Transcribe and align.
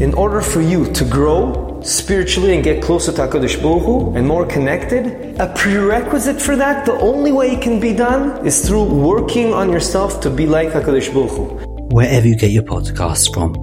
in 0.00 0.14
order 0.14 0.40
for 0.40 0.60
you 0.60 0.90
to 0.92 1.04
grow 1.04 1.80
spiritually 1.82 2.54
and 2.54 2.62
get 2.62 2.82
closer 2.82 3.12
to 3.12 3.22
HaKadosh 3.22 3.60
Baruch 3.60 3.82
Hu 3.82 4.16
and 4.16 4.26
more 4.26 4.46
connected, 4.46 5.40
a 5.40 5.52
prerequisite 5.56 6.40
for 6.40 6.54
that, 6.56 6.86
the 6.86 6.92
only 6.94 7.32
way 7.32 7.50
it 7.52 7.62
can 7.62 7.80
be 7.80 7.92
done 7.92 8.46
is 8.46 8.66
through 8.66 8.84
working 8.84 9.52
on 9.52 9.72
yourself 9.72 10.20
to 10.20 10.30
be 10.30 10.46
like 10.46 10.68
HaKadosh 10.68 11.12
Baruch 11.12 11.30
Hu. 11.30 11.44
Wherever 11.90 12.28
you 12.28 12.36
get 12.36 12.52
your 12.52 12.62
podcasts 12.62 13.32
from, 13.32 13.56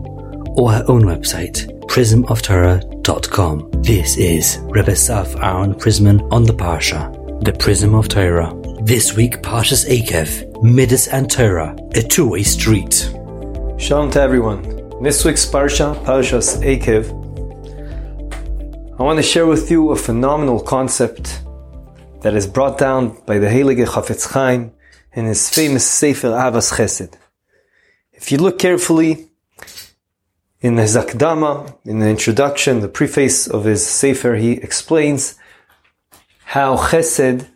or 0.58 0.74
our 0.74 0.84
own 0.90 1.04
website, 1.04 1.68
prismoftorah.com. 1.88 3.70
This 3.82 4.18
is 4.18 4.58
Rebbe 4.64 4.92
Saf 4.92 5.42
Aaron 5.42 5.74
Prisman 5.74 6.28
on 6.34 6.44
the 6.44 6.54
Parsha, 6.54 7.14
the 7.46 7.54
Prism 7.54 7.96
of 7.96 8.10
Torah. 8.10 8.54
This 8.82 9.16
week, 9.16 9.42
Parshas 9.42 9.88
Eikev, 9.88 10.62
Midas 10.62 11.08
and 11.08 11.32
Torah, 11.32 11.76
a 11.96 12.02
two-way 12.02 12.44
street. 12.44 13.10
Shalom 13.78 14.12
to 14.12 14.22
everyone. 14.22 14.75
This 15.06 15.24
week's 15.24 15.46
Parsha, 15.46 15.94
Parshas 16.04 16.58
Eikev, 16.66 17.06
I 19.00 19.04
want 19.04 19.18
to 19.18 19.22
share 19.22 19.46
with 19.46 19.70
you 19.70 19.92
a 19.92 19.96
phenomenal 19.96 20.60
concept 20.60 21.44
that 22.22 22.34
is 22.34 22.48
brought 22.48 22.80
down 22.80 23.16
by 23.28 23.38
the 23.38 23.46
Heilige 23.46 23.86
Chafetz 23.86 24.32
Chaim 24.32 24.72
in 25.14 25.26
his 25.26 25.48
famous 25.48 25.88
Sefer 25.88 26.30
Ahavas 26.30 26.74
Chesed. 26.74 27.14
If 28.14 28.32
you 28.32 28.40
look 28.40 28.58
carefully 28.58 29.28
in 30.62 30.78
his 30.78 30.96
Akdama, 30.96 31.78
in 31.86 32.00
the 32.00 32.10
introduction, 32.10 32.80
the 32.80 32.88
preface 32.88 33.46
of 33.46 33.66
his 33.66 33.86
Sefer, 33.86 34.34
he 34.34 34.54
explains 34.54 35.36
how 36.46 36.78
Chesed 36.78 37.48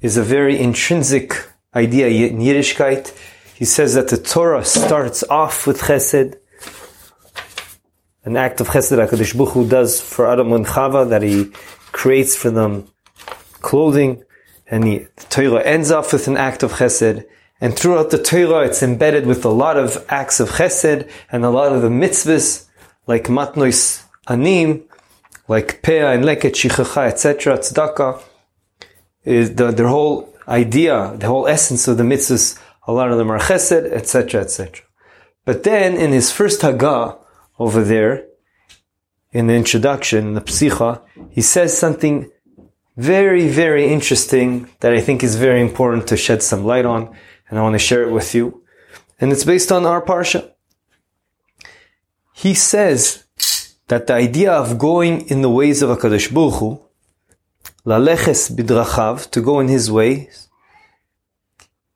is 0.00 0.16
a 0.16 0.24
very 0.24 0.58
intrinsic 0.58 1.40
idea 1.72 2.08
in 2.08 2.38
Yiddishkeit. 2.38 3.16
He 3.54 3.64
says 3.64 3.94
that 3.94 4.08
the 4.08 4.16
Torah 4.16 4.64
starts 4.64 5.22
off 5.30 5.68
with 5.68 5.82
Chesed, 5.82 6.39
an 8.24 8.36
act 8.36 8.60
of 8.60 8.68
Chesed 8.68 8.96
HaKadosh 8.96 9.36
Baruch 9.36 9.54
Hu 9.54 9.68
does 9.68 10.00
for 10.00 10.30
Adam 10.30 10.52
and 10.52 10.66
Chava, 10.66 11.08
that 11.08 11.22
he 11.22 11.50
creates 11.92 12.36
for 12.36 12.50
them 12.50 12.88
clothing, 13.60 14.22
and 14.66 14.84
he, 14.84 14.98
the 14.98 15.26
Torah 15.30 15.62
ends 15.62 15.90
off 15.90 16.12
with 16.12 16.28
an 16.28 16.36
act 16.36 16.62
of 16.62 16.72
Chesed, 16.72 17.24
and 17.60 17.76
throughout 17.76 18.10
the 18.10 18.22
Torah 18.22 18.66
it's 18.66 18.82
embedded 18.82 19.26
with 19.26 19.44
a 19.44 19.48
lot 19.48 19.76
of 19.76 20.04
acts 20.08 20.40
of 20.40 20.50
Chesed, 20.50 21.10
and 21.32 21.44
a 21.44 21.50
lot 21.50 21.72
of 21.72 21.82
the 21.82 21.88
mitzvahs, 21.88 22.66
like 23.06 23.24
Matnois 23.24 24.04
Anim, 24.28 24.84
like 25.48 25.82
Pea 25.82 25.98
and 25.98 26.24
Leket 26.24 26.54
Shichacha, 26.54 27.08
etc., 27.08 27.58
Tzedakah, 27.58 28.22
is 29.24 29.54
the, 29.54 29.70
their 29.70 29.88
whole 29.88 30.32
idea, 30.46 31.14
the 31.16 31.26
whole 31.26 31.46
essence 31.46 31.88
of 31.88 31.96
the 31.96 32.04
mitzvahs, 32.04 32.58
a 32.86 32.92
lot 32.92 33.10
of 33.10 33.18
them 33.18 33.30
are 33.30 33.38
chesed, 33.38 33.90
etc., 33.92 34.42
etc. 34.42 34.84
But 35.44 35.62
then 35.62 35.96
in 35.96 36.12
his 36.12 36.30
first 36.30 36.60
Haggah 36.60 37.18
over 37.60 37.84
there, 37.84 38.26
in 39.32 39.46
the 39.46 39.54
introduction, 39.54 40.28
in 40.28 40.34
the 40.34 40.40
Psicha, 40.40 41.02
he 41.28 41.42
says 41.42 41.76
something 41.76 42.30
very, 42.96 43.48
very 43.48 43.92
interesting 43.92 44.68
that 44.80 44.92
I 44.92 45.00
think 45.00 45.22
is 45.22 45.36
very 45.36 45.60
important 45.60 46.08
to 46.08 46.16
shed 46.16 46.42
some 46.42 46.64
light 46.64 46.86
on, 46.86 47.14
and 47.48 47.58
I 47.58 47.62
want 47.62 47.74
to 47.74 47.78
share 47.78 48.02
it 48.02 48.10
with 48.10 48.34
you. 48.34 48.64
And 49.20 49.30
it's 49.30 49.44
based 49.44 49.70
on 49.70 49.84
our 49.84 50.02
Parsha. 50.02 50.52
He 52.32 52.54
says 52.54 53.24
that 53.88 54.06
the 54.06 54.14
idea 54.14 54.52
of 54.52 54.78
going 54.78 55.28
in 55.28 55.42
the 55.42 55.50
ways 55.50 55.82
of 55.82 55.90
HaKadosh 55.90 56.32
Baruch 56.32 56.54
Hu, 56.60 56.82
laleches 57.84 58.50
bidrachav, 58.50 59.30
to 59.32 59.40
go 59.42 59.60
in 59.60 59.68
his 59.68 59.92
ways, 59.92 60.48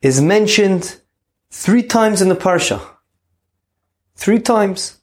is 0.03 0.21
mentioned 0.21 1.01
three 1.51 1.83
times 1.83 2.21
in 2.21 2.29
the 2.29 2.37
Parsha. 2.37 2.81
Three 4.15 4.41
times. 4.41 5.01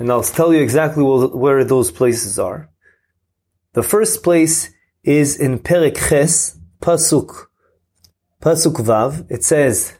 And 0.00 0.10
I'll 0.10 0.22
tell 0.22 0.54
you 0.54 0.62
exactly 0.62 1.04
where 1.04 1.62
those 1.62 1.90
places 1.90 2.38
are. 2.38 2.70
The 3.74 3.82
first 3.82 4.22
place 4.22 4.70
is 5.04 5.38
in 5.38 5.58
Perek 5.58 5.98
Ches, 6.08 6.58
Pasuk, 6.80 7.48
Pasuk 8.40 8.76
Vav. 8.88 9.30
It 9.30 9.44
says, 9.44 9.98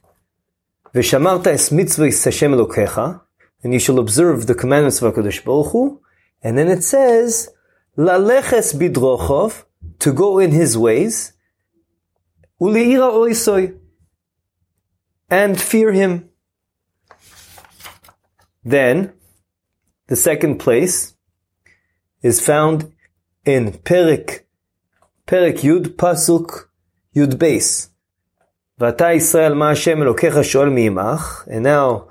"V'shamarta 0.95 1.49
es 1.49 1.69
mitzvahs 1.69 2.25
Hashem 2.25 2.53
Elokecha," 2.53 3.21
and 3.63 3.75
you 3.75 3.79
shall 3.79 3.99
observe 3.99 4.47
the 4.47 4.55
commandments 4.55 5.03
of 5.03 5.15
Hakadosh 5.15 5.45
Baruch 5.45 5.73
Hu. 5.73 6.01
And 6.43 6.57
then 6.57 6.69
it 6.69 6.83
says, 6.83 7.51
"Laleches 7.99 8.73
bidrochov," 8.81 9.65
to 9.99 10.15
go 10.15 10.39
in 10.39 10.53
His 10.53 10.79
ways, 10.79 11.35
uleira 12.59 13.13
oisoy, 13.13 13.79
and 15.29 15.61
fear 15.61 15.93
Him. 15.93 16.31
Then, 18.65 19.13
the 20.11 20.17
second 20.17 20.59
place 20.59 21.15
is 22.21 22.45
found 22.45 22.93
in 23.45 23.71
Perek, 23.71 24.41
Perek 25.25 25.61
Yud 25.61 25.95
Pasuk 25.95 26.67
Yud 27.15 27.35
Beis. 27.35 27.91
Vata 28.79 29.15
Israel 29.15 29.55
ma 29.55 29.69
Hashem 29.69 30.01
Elokecha 30.01 30.43
shoel 30.43 30.73
mi'imach. 30.73 31.47
And 31.47 31.63
now, 31.63 32.09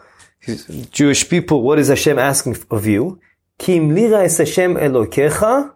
Jewish 0.92 1.30
people, 1.30 1.62
what 1.62 1.78
is 1.78 1.90
Hashem 1.90 2.18
asking 2.18 2.56
of 2.72 2.88
you? 2.88 3.20
Kim 3.58 3.94
lira 3.94 4.24
es 4.24 4.38
Hashem 4.38 4.76
Elokecha, 4.76 5.74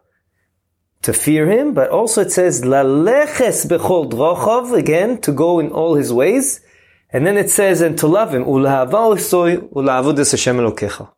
to 1.02 1.12
fear 1.12 1.50
Him, 1.50 1.74
but 1.74 1.90
also 1.90 2.22
it 2.22 2.32
says, 2.32 2.62
laleches 2.62 3.68
bechol 3.68 4.10
drochov, 4.10 4.72
again, 4.72 5.20
to 5.20 5.34
go 5.34 5.60
in 5.60 5.72
all 5.72 5.96
His 5.96 6.14
ways. 6.14 6.62
And 7.10 7.28
then 7.28 7.36
it 7.36 7.50
says, 7.50 7.82
and 7.82 7.98
to 7.98 8.08
love 8.08 8.34
Him, 8.34 8.46
ulahava 8.46 9.20
soy 9.20 9.58
ulavudas 9.58 10.32
Hashem 10.32 10.56
Elokecha. 10.56 11.10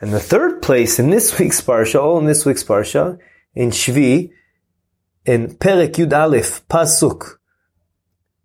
And 0.00 0.12
the 0.12 0.20
third 0.20 0.62
place 0.62 0.98
in 0.98 1.10
this 1.10 1.38
week's 1.38 1.60
parsha, 1.60 2.00
all 2.02 2.18
in 2.18 2.26
this 2.26 2.44
week's 2.44 2.64
parsha, 2.64 3.18
in 3.54 3.70
Shvi, 3.70 4.30
in 5.24 5.48
Perek 5.56 5.94
Yud 5.94 6.12
Aleph, 6.12 6.66
Pasuk, 6.68 7.38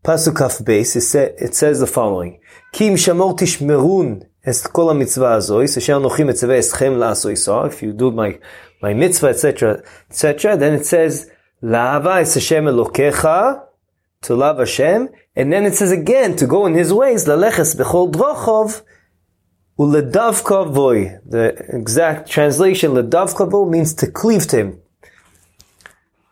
Pasuk 0.04 0.36
Kaf 0.36 0.58
Beis, 0.58 0.96
it 0.96 1.56
says 1.56 1.80
the 1.80 1.88
following: 1.88 2.42
Kim 2.74 2.96
shamor 2.96 3.38
tishmerun 3.38 4.26
es 4.44 4.66
kol 4.68 4.94
mitzvah 4.94 5.38
azois, 5.38 5.78
asher 5.78 5.94
nochim 5.94 6.30
etzaveh 6.30 6.60
eschem 6.60 6.98
la'asoisa. 6.98 7.68
If 7.68 7.82
you 7.82 7.94
do 7.94 8.12
my 8.12 8.38
my 8.82 8.94
mitzvah, 8.94 9.28
etc., 9.28 9.82
etc., 10.10 10.58
then 10.58 10.74
it 10.74 10.86
says 10.86 11.32
la'ava 11.62 12.20
es 12.20 12.34
Hashem 12.34 12.66
elokecha, 12.66 13.64
to 14.24 14.36
love 14.36 14.58
Hashem, 14.58 15.10
and 15.36 15.54
then 15.54 15.66
it 15.66 15.76
says 15.76 15.92
again 15.92 16.36
to 16.36 16.48
go 16.48 16.66
in 16.66 16.74
His 16.74 16.92
ways, 16.92 17.26
laleches 17.26 17.76
bechol 17.80 18.12
drochov. 18.12 18.82
Uledavka 19.80 20.72
voy. 20.72 21.20
The 21.26 21.56
exact 21.70 22.30
translation, 22.30 22.92
ledavka 22.92 23.50
voy, 23.50 23.70
means 23.70 23.94
to 23.96 24.12
cleave 24.12 24.48
to 24.48 24.58
him. 24.58 24.80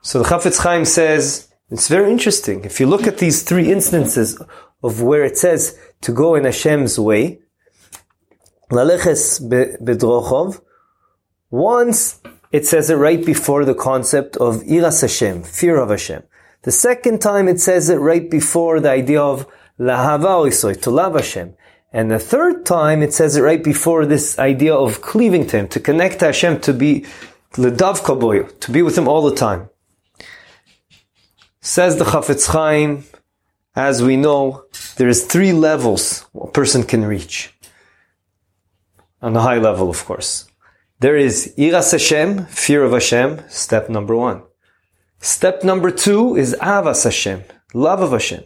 So 0.02 0.20
the 0.20 0.30
Chafetz 0.30 0.60
Chaim 0.64 0.86
says, 0.86 1.48
it's 1.70 1.88
very 1.88 2.12
interesting. 2.12 2.66
If 2.66 2.80
you 2.80 2.88
look 2.88 3.08
at 3.08 3.20
these 3.20 3.44
three 3.44 3.72
instances 3.72 4.42
of 4.84 5.02
where 5.02 5.24
it 5.24 5.38
says 5.38 5.78
to 6.02 6.12
go 6.12 6.36
in 6.36 6.44
Hashem's 6.44 7.00
way, 7.00 7.40
laleches 8.70 9.40
bedrochov, 9.80 10.62
once 11.50 12.20
it 12.52 12.66
says 12.66 12.90
it 12.90 12.96
right 12.96 13.26
before 13.26 13.64
the 13.64 13.76
concept 13.76 14.38
of 14.38 14.64
iras 14.70 15.02
Hashem, 15.02 15.44
fear 15.44 15.78
of 15.78 15.90
Hashem. 15.90 16.24
The 16.64 16.72
second 16.72 17.22
time 17.22 17.48
it 17.48 17.60
says 17.60 17.90
it 17.90 17.98
right 17.98 18.30
before 18.30 18.80
the 18.80 18.90
idea 18.90 19.22
of 19.22 19.48
lahava 19.80 20.48
isoy, 20.48 20.82
to 20.82 20.92
love 20.92 21.14
Hashem. 21.16 21.56
And 21.92 22.10
the 22.10 22.20
third 22.20 22.66
time, 22.66 23.02
it 23.02 23.14
says 23.14 23.36
it 23.36 23.42
right 23.42 23.64
before 23.64 24.06
this 24.06 24.40
idea 24.40 24.74
of 24.74 25.02
cleaving 25.02 25.46
to 25.48 25.58
Him, 25.58 25.68
to 25.70 25.80
connect 25.80 26.20
to 26.20 26.26
Hashem, 26.26 26.62
to 26.62 26.74
be 26.74 27.06
ledav 27.54 28.00
kaboy, 28.00 28.60
to 28.62 28.72
be 28.72 28.82
with 28.82 28.98
Him 28.98 29.08
all 29.08 29.24
the 29.30 29.36
time. 29.36 29.70
Says 31.60 31.98
the 31.98 32.06
Chafetz 32.06 32.48
Chaim, 32.48 33.04
as 33.76 34.02
we 34.02 34.16
know, 34.16 34.66
there's 34.96 35.26
three 35.26 35.52
levels 35.52 36.26
a 36.40 36.48
person 36.48 36.84
can 36.84 37.06
reach. 37.06 37.54
On 39.22 39.34
the 39.34 39.42
high 39.42 39.58
level, 39.58 39.90
of 39.90 40.04
course. 40.06 40.48
There 41.00 41.18
is 41.18 41.54
Iras 41.58 41.92
Hashem, 41.92 42.46
fear 42.46 42.84
of 42.84 42.94
Hashem, 42.94 43.50
step 43.50 43.90
number 43.90 44.16
one. 44.16 44.44
Step 45.20 45.64
number 45.64 45.92
two 45.92 46.36
is 46.36 46.56
Avas 46.62 47.04
Hashem, 47.04 47.44
love 47.74 48.02
of 48.02 48.12
Hashem. 48.12 48.44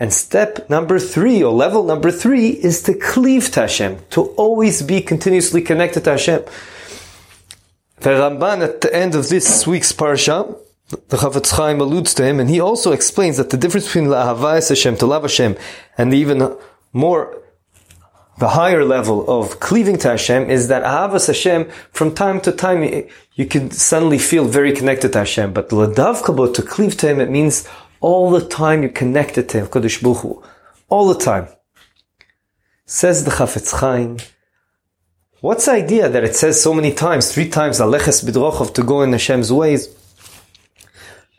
And 0.00 0.14
step 0.14 0.70
number 0.70 0.98
three, 0.98 1.44
or 1.44 1.52
level 1.52 1.84
number 1.84 2.10
three, 2.10 2.48
is 2.48 2.82
to 2.84 2.94
cleave 2.94 3.50
to 3.50 3.60
Hashem, 3.60 3.98
to 4.10 4.22
always 4.30 4.82
be 4.82 5.02
continuously 5.02 5.60
connected 5.60 6.04
to 6.04 6.12
Hashem. 6.12 6.42
The 7.98 8.10
Ramban 8.10 8.64
at 8.64 8.80
the 8.80 8.94
end 8.94 9.14
of 9.14 9.28
this 9.28 9.66
week's 9.66 9.92
parsha, 9.92 10.56
the 10.88 11.18
Chafetz 11.18 11.50
Chaim 11.54 11.82
alludes 11.82 12.14
to 12.14 12.24
him, 12.24 12.40
and 12.40 12.48
he 12.48 12.60
also 12.60 12.92
explains 12.92 13.36
that 13.36 13.50
the 13.50 13.58
difference 13.58 13.86
between 13.88 14.06
la'havayis 14.06 14.70
Hashem, 14.70 14.96
to 14.96 15.06
love 15.06 15.22
Hashem, 15.22 15.56
and 15.98 16.14
even 16.14 16.56
more, 16.94 17.36
the 18.38 18.48
higher 18.48 18.86
level 18.86 19.30
of 19.30 19.60
cleaving 19.60 19.98
to 19.98 20.08
Hashem 20.08 20.48
is 20.48 20.68
that 20.68 20.82
ahavas 20.82 21.26
Hashem, 21.26 21.68
from 21.92 22.14
time 22.14 22.40
to 22.40 22.52
time, 22.52 22.82
you 23.34 23.44
can 23.44 23.70
suddenly 23.70 24.18
feel 24.18 24.46
very 24.46 24.72
connected 24.72 25.12
to 25.12 25.18
Hashem, 25.18 25.52
but 25.52 25.68
ladav 25.68 26.22
kabot, 26.22 26.54
to 26.54 26.62
cleave 26.62 26.96
to 26.96 27.08
Him, 27.08 27.20
it 27.20 27.30
means 27.30 27.68
all 28.00 28.30
the 28.30 28.46
time 28.46 28.82
you're 28.82 28.90
connected 28.90 29.48
to 29.50 29.58
Him, 29.58 29.66
Kodesh 29.66 30.02
Baruch 30.02 30.44
All 30.88 31.06
the 31.08 31.18
time. 31.18 31.48
Says 32.86 33.24
the 33.24 33.30
Chafetz 33.30 33.78
Chaim, 33.78 34.18
what's 35.40 35.66
the 35.66 35.72
idea 35.72 36.08
that 36.08 36.24
it 36.24 36.34
says 36.34 36.60
so 36.60 36.74
many 36.74 36.92
times, 36.92 37.32
three 37.32 37.48
times, 37.48 37.78
Aleches 37.78 38.24
Bidrochov, 38.24 38.74
to 38.74 38.82
go 38.82 39.02
in 39.02 39.12
Hashem's 39.12 39.52
ways? 39.52 39.94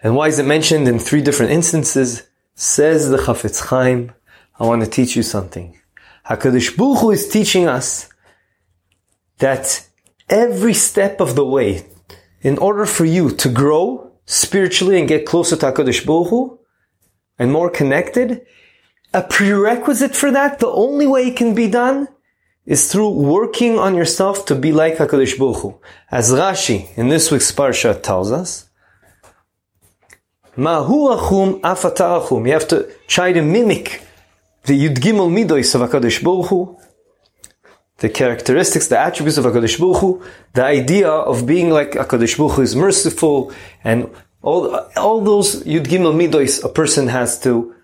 And 0.01 0.15
why 0.15 0.27
is 0.27 0.39
it 0.39 0.45
mentioned 0.45 0.87
in 0.87 0.97
three 0.97 1.21
different 1.21 1.51
instances? 1.51 2.23
Says 2.55 3.09
the 3.09 3.17
Chafetz 3.17 3.67
Chaim, 3.67 4.13
I 4.59 4.65
want 4.65 4.83
to 4.83 4.89
teach 4.89 5.15
you 5.15 5.23
something. 5.23 5.79
HaKadosh 6.29 6.77
Baruch 6.77 6.99
Hu 6.99 7.11
is 7.11 7.27
teaching 7.27 7.67
us 7.67 8.07
that 9.39 9.87
every 10.29 10.73
step 10.73 11.19
of 11.19 11.35
the 11.35 11.45
way, 11.45 11.85
in 12.41 12.57
order 12.59 12.85
for 12.85 13.05
you 13.05 13.31
to 13.31 13.49
grow 13.49 14.10
spiritually 14.31 14.97
and 14.97 15.09
get 15.09 15.25
closer 15.25 15.57
to 15.57 15.65
HaKadosh 15.65 16.05
Baruch 16.05 16.29
Hu, 16.29 16.59
and 17.37 17.51
more 17.51 17.69
connected, 17.69 18.45
a 19.13 19.21
prerequisite 19.21 20.15
for 20.15 20.31
that, 20.31 20.59
the 20.59 20.67
only 20.67 21.05
way 21.05 21.27
it 21.27 21.35
can 21.35 21.53
be 21.53 21.67
done, 21.67 22.07
is 22.65 22.89
through 22.89 23.09
working 23.09 23.77
on 23.77 23.93
yourself 23.93 24.45
to 24.45 24.55
be 24.55 24.71
like 24.71 24.95
HaKadosh 24.95 25.37
Baruch 25.37 25.57
Hu. 25.57 25.79
As 26.09 26.31
Rashi 26.31 26.97
in 26.97 27.09
this 27.09 27.29
week's 27.29 27.51
Parsha 27.51 28.01
tells 28.01 28.31
us, 28.31 28.69
Mahu 30.55 31.09
achum. 31.09 32.45
You 32.45 32.53
have 32.53 32.67
to 32.69 32.89
try 33.07 33.33
to 33.33 33.41
mimic 33.41 34.01
the 34.63 34.87
Yud 34.87 34.95
Gimel 34.99 35.29
Midois 35.29 35.75
of 35.75 35.89
HaKadosh 35.89 36.23
Baruch 36.23 36.47
Hu, 36.47 36.77
the 38.01 38.09
characteristics, 38.09 38.87
the 38.87 38.97
attributes 38.97 39.37
of 39.37 39.45
HaKadosh 39.45 39.79
Baruch 39.79 39.97
Hu, 40.01 40.23
the 40.53 40.63
idea 40.65 41.07
of 41.07 41.45
being 41.45 41.69
like 41.69 41.91
HaKadosh 41.91 42.35
Baruch 42.35 42.53
Hu 42.53 42.61
is 42.63 42.75
merciful, 42.75 43.53
and 43.83 44.09
all, 44.41 44.75
all 44.97 45.21
those 45.21 45.63
Yud 45.63 45.85
Gimel 45.85 46.15
Midois 46.15 46.63
a 46.65 46.69
person 46.69 47.07
has 47.07 47.39
to 47.41 47.75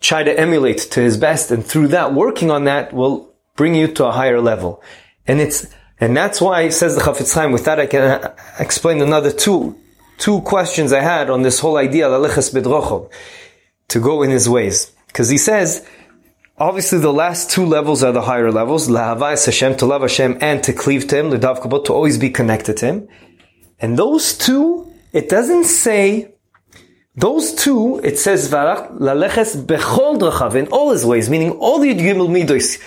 try 0.00 0.22
to 0.22 0.40
emulate 0.40 0.78
to 0.92 1.00
his 1.00 1.18
best, 1.18 1.50
and 1.50 1.64
through 1.64 1.88
that, 1.88 2.14
working 2.14 2.50
on 2.50 2.64
that 2.64 2.94
will 2.94 3.34
bring 3.54 3.74
you 3.74 3.86
to 3.86 4.06
a 4.06 4.12
higher 4.12 4.40
level. 4.40 4.82
And 5.26 5.42
it's, 5.42 5.66
and 6.00 6.16
that's 6.16 6.40
why, 6.40 6.70
says 6.70 6.94
the 6.94 7.02
Chafetz 7.02 7.34
Chaim, 7.34 7.52
with 7.52 7.66
that 7.66 7.78
I 7.78 7.84
can 7.84 8.02
uh, 8.02 8.34
explain 8.58 9.02
another 9.02 9.30
two, 9.30 9.78
two 10.16 10.40
questions 10.40 10.90
I 10.94 11.00
had 11.02 11.28
on 11.28 11.42
this 11.42 11.60
whole 11.60 11.76
idea, 11.76 12.08
to 12.08 14.00
go 14.00 14.22
in 14.22 14.30
his 14.30 14.48
ways. 14.48 14.90
Because 15.08 15.28
he 15.28 15.36
says, 15.36 15.86
obviously 16.60 16.98
the 16.98 17.12
last 17.12 17.50
two 17.50 17.64
levels 17.64 18.04
are 18.04 18.12
the 18.12 18.22
higher 18.22 18.52
levels, 18.52 18.88
Lahavais 18.88 19.46
Hashem, 19.46 19.76
to 19.78 19.86
love 19.86 20.02
Hashem, 20.02 20.38
and 20.40 20.62
to 20.62 20.72
cleave 20.72 21.08
to 21.08 21.16
Him, 21.16 21.30
L'dav 21.30 21.60
Kabot, 21.60 21.86
to 21.86 21.94
always 21.94 22.18
be 22.18 22.30
connected 22.30 22.76
to 22.76 22.86
Him. 22.86 23.08
And 23.80 23.98
those 23.98 24.36
two, 24.36 24.92
it 25.12 25.28
doesn't 25.30 25.64
say, 25.64 26.34
those 27.16 27.54
two, 27.54 28.00
it 28.04 28.18
says, 28.18 28.50
Laleches 28.52 29.64
Bechol 29.64 30.18
Drachav, 30.20 30.54
in 30.54 30.68
all 30.68 30.90
his 30.90 31.04
ways, 31.04 31.30
meaning 31.30 31.52
all 31.52 31.78
the 31.78 31.92
Yud 31.92 32.00
Gimel 32.00 32.28
Midos, 32.28 32.80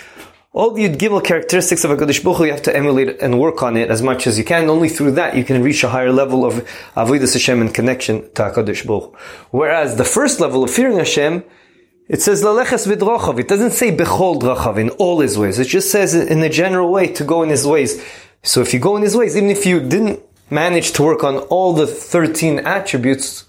all 0.52 0.70
the 0.70 0.88
Yud 0.88 0.96
Gimel 0.96 1.22
characteristics 1.22 1.82
of 1.82 1.90
a 1.90 1.96
Baruch 1.96 2.36
Hu, 2.36 2.44
you 2.44 2.52
have 2.52 2.62
to 2.62 2.74
emulate 2.74 3.20
and 3.20 3.40
work 3.40 3.60
on 3.64 3.76
it 3.76 3.90
as 3.90 4.02
much 4.02 4.28
as 4.28 4.38
you 4.38 4.44
can. 4.44 4.70
Only 4.70 4.88
through 4.88 5.10
that 5.12 5.36
you 5.36 5.42
can 5.42 5.64
reach 5.64 5.82
a 5.82 5.88
higher 5.88 6.12
level 6.12 6.44
of 6.44 6.64
Avodah 6.96 7.32
Hashem 7.32 7.60
and 7.60 7.74
connection 7.74 8.22
to 8.34 8.42
HaKadosh 8.42 8.86
Baruch. 8.86 9.18
Whereas 9.50 9.96
the 9.96 10.04
first 10.04 10.38
level 10.38 10.62
of 10.62 10.70
fearing 10.70 10.98
Hashem, 10.98 11.42
it 12.08 12.20
says 12.20 12.42
Laleches 12.42 12.86
Vidrochav. 12.86 13.38
It 13.38 13.48
doesn't 13.48 13.72
say 13.72 13.96
Bechol 13.96 14.40
Drachav, 14.40 14.78
in 14.78 14.90
all 14.90 15.20
his 15.20 15.38
ways. 15.38 15.58
It 15.58 15.68
just 15.68 15.90
says 15.90 16.14
in 16.14 16.42
a 16.42 16.48
general 16.48 16.90
way 16.92 17.06
to 17.08 17.24
go 17.24 17.42
in 17.42 17.48
his 17.48 17.66
ways. 17.66 18.04
So 18.42 18.60
if 18.60 18.74
you 18.74 18.80
go 18.80 18.96
in 18.96 19.02
his 19.02 19.16
ways, 19.16 19.36
even 19.36 19.50
if 19.50 19.64
you 19.64 19.80
didn't 19.80 20.20
manage 20.50 20.92
to 20.92 21.02
work 21.02 21.24
on 21.24 21.38
all 21.38 21.72
the 21.72 21.86
13 21.86 22.58
attributes, 22.60 23.46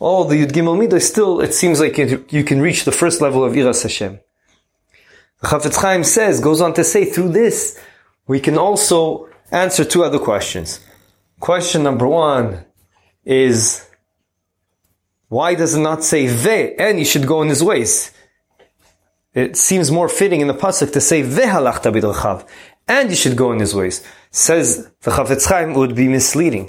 all 0.00 0.24
the 0.24 0.44
Yud 0.44 0.50
Gimel 0.50 0.76
Midah, 0.76 1.00
still 1.00 1.40
it 1.40 1.54
seems 1.54 1.78
like 1.78 1.96
you 1.96 2.44
can 2.44 2.60
reach 2.60 2.84
the 2.84 2.92
first 2.92 3.20
level 3.20 3.44
of 3.44 3.56
Iras 3.56 3.84
Hashem. 3.84 4.18
Chafetz 5.42 5.80
Chaim 5.80 6.02
says, 6.02 6.40
goes 6.40 6.60
on 6.60 6.74
to 6.74 6.82
say, 6.82 7.04
through 7.04 7.28
this, 7.28 7.78
we 8.26 8.40
can 8.40 8.58
also 8.58 9.28
answer 9.52 9.84
two 9.84 10.02
other 10.02 10.18
questions. 10.18 10.80
Question 11.38 11.82
number 11.82 12.08
one 12.08 12.64
is, 13.24 13.86
why 15.34 15.56
does 15.56 15.74
it 15.74 15.80
not 15.80 16.04
say 16.04 16.28
ve, 16.28 16.76
and 16.78 16.96
you 17.00 17.04
should 17.04 17.26
go 17.26 17.42
in 17.42 17.48
his 17.48 17.62
ways? 17.70 18.12
It 19.42 19.56
seems 19.56 19.90
more 19.90 20.08
fitting 20.08 20.40
in 20.40 20.46
the 20.46 20.60
pasuk 20.64 20.92
to 20.92 21.00
say 21.00 21.22
ve 21.22 21.46
halachta 21.54 21.90
bidrachav, 21.94 22.46
and 22.86 23.10
you 23.10 23.16
should 23.16 23.36
go 23.36 23.50
in 23.50 23.58
his 23.58 23.74
ways. 23.74 23.96
Says 24.30 24.88
the 25.02 25.10
Chafetz 25.10 25.46
Chaim 25.48 25.74
would 25.74 25.96
be 25.96 26.06
misleading, 26.06 26.66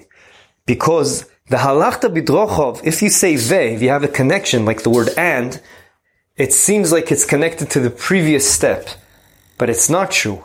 because 0.65 1.12
the 1.51 1.57
halachta 1.57 2.09
bidrochov, 2.15 2.81
if 2.83 3.03
you 3.03 3.09
say 3.09 3.35
ve, 3.35 3.75
if 3.75 3.83
you 3.83 3.89
have 3.89 4.03
a 4.03 4.15
connection 4.19 4.65
like 4.65 4.81
the 4.81 4.89
word 4.89 5.09
and, 5.15 5.61
it 6.35 6.51
seems 6.51 6.91
like 6.91 7.11
it's 7.11 7.27
connected 7.33 7.69
to 7.69 7.79
the 7.79 7.91
previous 7.91 8.51
step, 8.51 8.89
but 9.59 9.69
it's 9.69 9.91
not 9.91 10.09
true. 10.09 10.44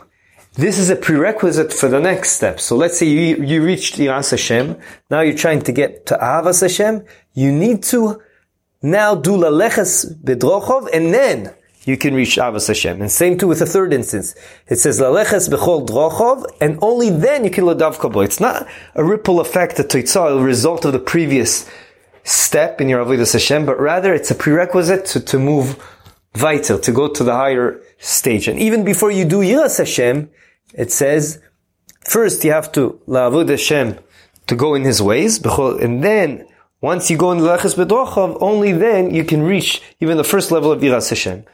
This 0.55 0.79
is 0.79 0.91
a 0.91 0.97
prerequisite 0.97 1.73
for 1.73 1.89
the 1.89 2.01
next 2.01 2.33
step. 2.33 2.61
So 2.61 2.77
let's 2.77 2.99
say 2.99 3.07
you, 3.07 3.37
you 3.51 3.65
reached 3.65 3.95
Yiras 3.97 4.33
Hashem, 4.33 4.77
now 5.09 5.21
you're 5.21 5.43
trying 5.45 5.63
to 5.63 5.73
get 5.73 6.07
to 6.07 6.15
Avas 6.17 6.61
Hashem, 6.61 7.07
you 7.35 7.53
need 7.53 7.83
to 7.85 8.21
now 8.83 9.15
do 9.15 9.33
Laleches 9.33 10.15
Bedrochov, 10.23 10.89
and 10.93 11.13
then 11.13 11.55
you 11.85 11.97
can 11.97 12.15
reach 12.15 12.37
Avas 12.37 12.69
Hashem. 12.69 13.01
And 13.01 13.11
same 13.11 13.39
too 13.39 13.49
with 13.49 13.61
the 13.61 13.67
third 13.67 13.93
instance. 13.93 14.35
It 14.69 14.77
says 14.77 15.01
Laleches 15.01 15.49
Bechol 15.49 15.87
Drochov, 15.87 16.45
and 16.61 16.79
only 16.83 17.11
then 17.11 17.45
you 17.45 17.51
can 17.51 17.65
Ladav 17.65 17.99
Kabbalah. 17.99 18.25
It's 18.25 18.41
not 18.41 18.67
a 18.95 19.05
ripple 19.05 19.41
effect, 19.41 19.79
a 19.79 19.83
toitzah, 19.83 20.39
a 20.39 20.43
result 20.43 20.85
of 20.85 20.93
the 20.93 20.99
previous 20.99 21.69
step 22.25 22.81
in 22.81 22.89
your 22.89 23.05
Avodah 23.05 23.31
Hashem, 23.33 23.65
but 23.65 23.81
rather 23.81 24.15
it's 24.15 24.31
a 24.31 24.35
prerequisite 24.35 25.07
to, 25.07 25.21
to 25.21 25.39
move 25.39 25.83
vital, 26.35 26.79
to 26.79 26.93
go 26.93 27.09
to 27.09 27.25
the 27.25 27.35
higher 27.35 27.81
stage. 27.99 28.47
And 28.47 28.59
even 28.59 28.85
before 28.85 29.11
you 29.11 29.25
do 29.25 29.39
Yiras 29.39 29.79
Hashem, 29.79 30.31
it 30.75 30.93
says, 30.93 31.41
first 32.05 32.45
you 32.45 32.53
have 32.53 32.71
to 32.73 33.01
La'avod 33.09 33.49
Hashem, 33.49 33.99
to 34.47 34.55
go 34.55 34.75
in 34.75 34.85
His 34.85 35.01
ways, 35.01 35.43
and 35.45 36.05
then 36.05 36.47
once 36.81 37.11
you 37.11 37.17
go 37.17 37.33
in 37.33 37.39
Lachas 37.39 37.75
Bedrochav, 37.77 38.39
only 38.41 38.73
then 38.73 39.15
you 39.15 39.25
can 39.25 39.43
reach 39.43 39.83
even 40.01 40.17
the 40.17 40.25
first 40.25 40.51
level 40.51 40.73
of 40.73 40.81
Yiras 40.81 41.11
Hashem. 41.11 41.45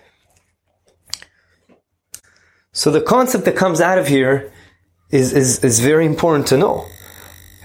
So 2.73 2.90
the 2.90 3.00
concept 3.00 3.44
that 3.46 3.56
comes 3.56 3.81
out 3.81 3.99
of 3.99 4.06
here 4.06 4.52
is, 5.11 5.32
is, 5.32 5.64
is 5.64 5.81
very 5.81 6.06
important 6.06 6.46
to 6.49 6.58
know. 6.58 6.84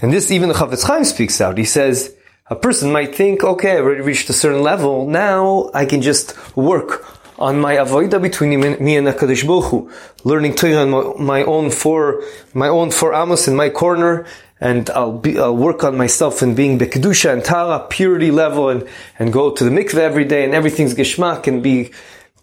And 0.00 0.12
this 0.12 0.30
even 0.30 0.48
the 0.48 0.54
Chafetz 0.54 0.84
Chaim 0.84 1.04
speaks 1.04 1.40
out. 1.40 1.58
He 1.58 1.64
says, 1.64 2.14
a 2.46 2.56
person 2.56 2.90
might 2.90 3.14
think, 3.14 3.44
okay, 3.44 3.78
I've 3.78 3.84
already 3.84 4.00
reached 4.02 4.28
a 4.30 4.32
certain 4.32 4.62
level. 4.62 5.06
Now 5.06 5.70
I 5.72 5.86
can 5.86 6.02
just 6.02 6.34
work 6.56 7.06
on 7.38 7.60
my 7.60 7.76
avoida 7.76 8.20
between 8.20 8.60
me 8.60 8.96
and 8.96 9.06
Hakadosh 9.06 9.46
Baruch 9.46 9.70
Hu, 9.70 9.90
learning 10.24 10.54
Torah 10.54 10.82
on 10.86 11.24
my 11.24 11.42
own 11.44 11.70
four, 11.70 12.22
my 12.54 12.68
own 12.68 12.90
four 12.90 13.14
amos 13.14 13.48
in 13.48 13.56
my 13.56 13.68
corner, 13.68 14.26
and 14.62 14.88
I'll 14.90 15.18
be, 15.18 15.40
I'll 15.40 15.56
work 15.56 15.82
on 15.82 15.96
myself 15.96 16.40
and 16.40 16.54
being 16.54 16.78
bekedusha 16.78 17.32
and 17.32 17.44
tara, 17.44 17.84
purity 17.90 18.30
level, 18.30 18.68
and, 18.68 18.88
and 19.18 19.32
go 19.32 19.50
to 19.50 19.64
the 19.64 19.70
mikveh 19.70 19.98
every 19.98 20.24
day, 20.24 20.44
and 20.44 20.54
everything's 20.54 20.94
geschmack, 20.94 21.48
and 21.48 21.64
be 21.64 21.90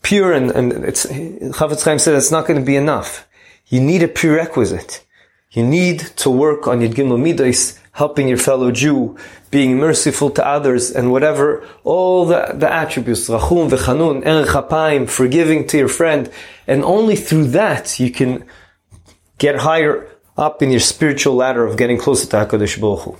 pure, 0.02 0.34
and, 0.34 0.52
and 0.52 0.74
it's, 0.84 1.06
Chafetz 1.06 1.86
Chaim 1.86 1.98
said 1.98 2.16
it's 2.16 2.30
not 2.30 2.46
going 2.46 2.60
to 2.60 2.66
be 2.66 2.76
enough. 2.76 3.26
You 3.68 3.80
need 3.80 4.04
a 4.04 4.10
prerequisite. 4.10 5.06
You 5.52 5.66
need 5.66 6.00
to 6.18 6.30
work 6.30 6.68
on 6.68 6.82
Yud 6.82 6.94
Gimel 6.94 7.24
Midos, 7.26 7.80
helping 7.94 8.28
your 8.28 8.38
fellow 8.38 8.70
Jew, 8.70 9.18
being 9.50 9.78
merciful 9.78 10.30
to 10.32 10.46
others, 10.46 10.92
and 10.92 11.14
whatever, 11.14 11.66
all 11.86 12.26
the, 12.26 12.52
the 12.54 12.70
attributes, 12.70 13.30
Rachum, 13.30 13.70
V'chanun, 13.70 14.26
Erech 14.26 15.10
forgiving 15.10 15.66
to 15.68 15.78
your 15.78 15.88
friend, 15.88 16.30
and 16.68 16.84
only 16.84 17.16
through 17.16 17.48
that 17.48 17.98
you 17.98 18.12
can 18.12 18.44
get 19.38 19.56
higher 19.56 20.10
up 20.40 20.62
in 20.62 20.72
your 20.72 20.80
spiritual 20.80 21.36
ladder 21.36 21.66
of 21.66 21.78
getting 21.78 21.98
closer 21.98 22.26
to 22.28 22.36
HaKadosh 22.38 22.80
Baruch 22.80 23.02
Hu. 23.02 23.18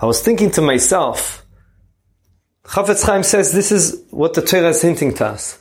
I 0.00 0.06
was 0.06 0.22
thinking 0.22 0.52
to 0.52 0.62
myself, 0.62 1.44
Chafetz 2.64 3.04
Chaim 3.04 3.24
says 3.24 3.52
this 3.52 3.72
is 3.72 4.04
what 4.10 4.34
the 4.34 4.42
Torah 4.42 4.68
is 4.68 4.80
hinting 4.80 5.12
to 5.14 5.26
us. 5.26 5.58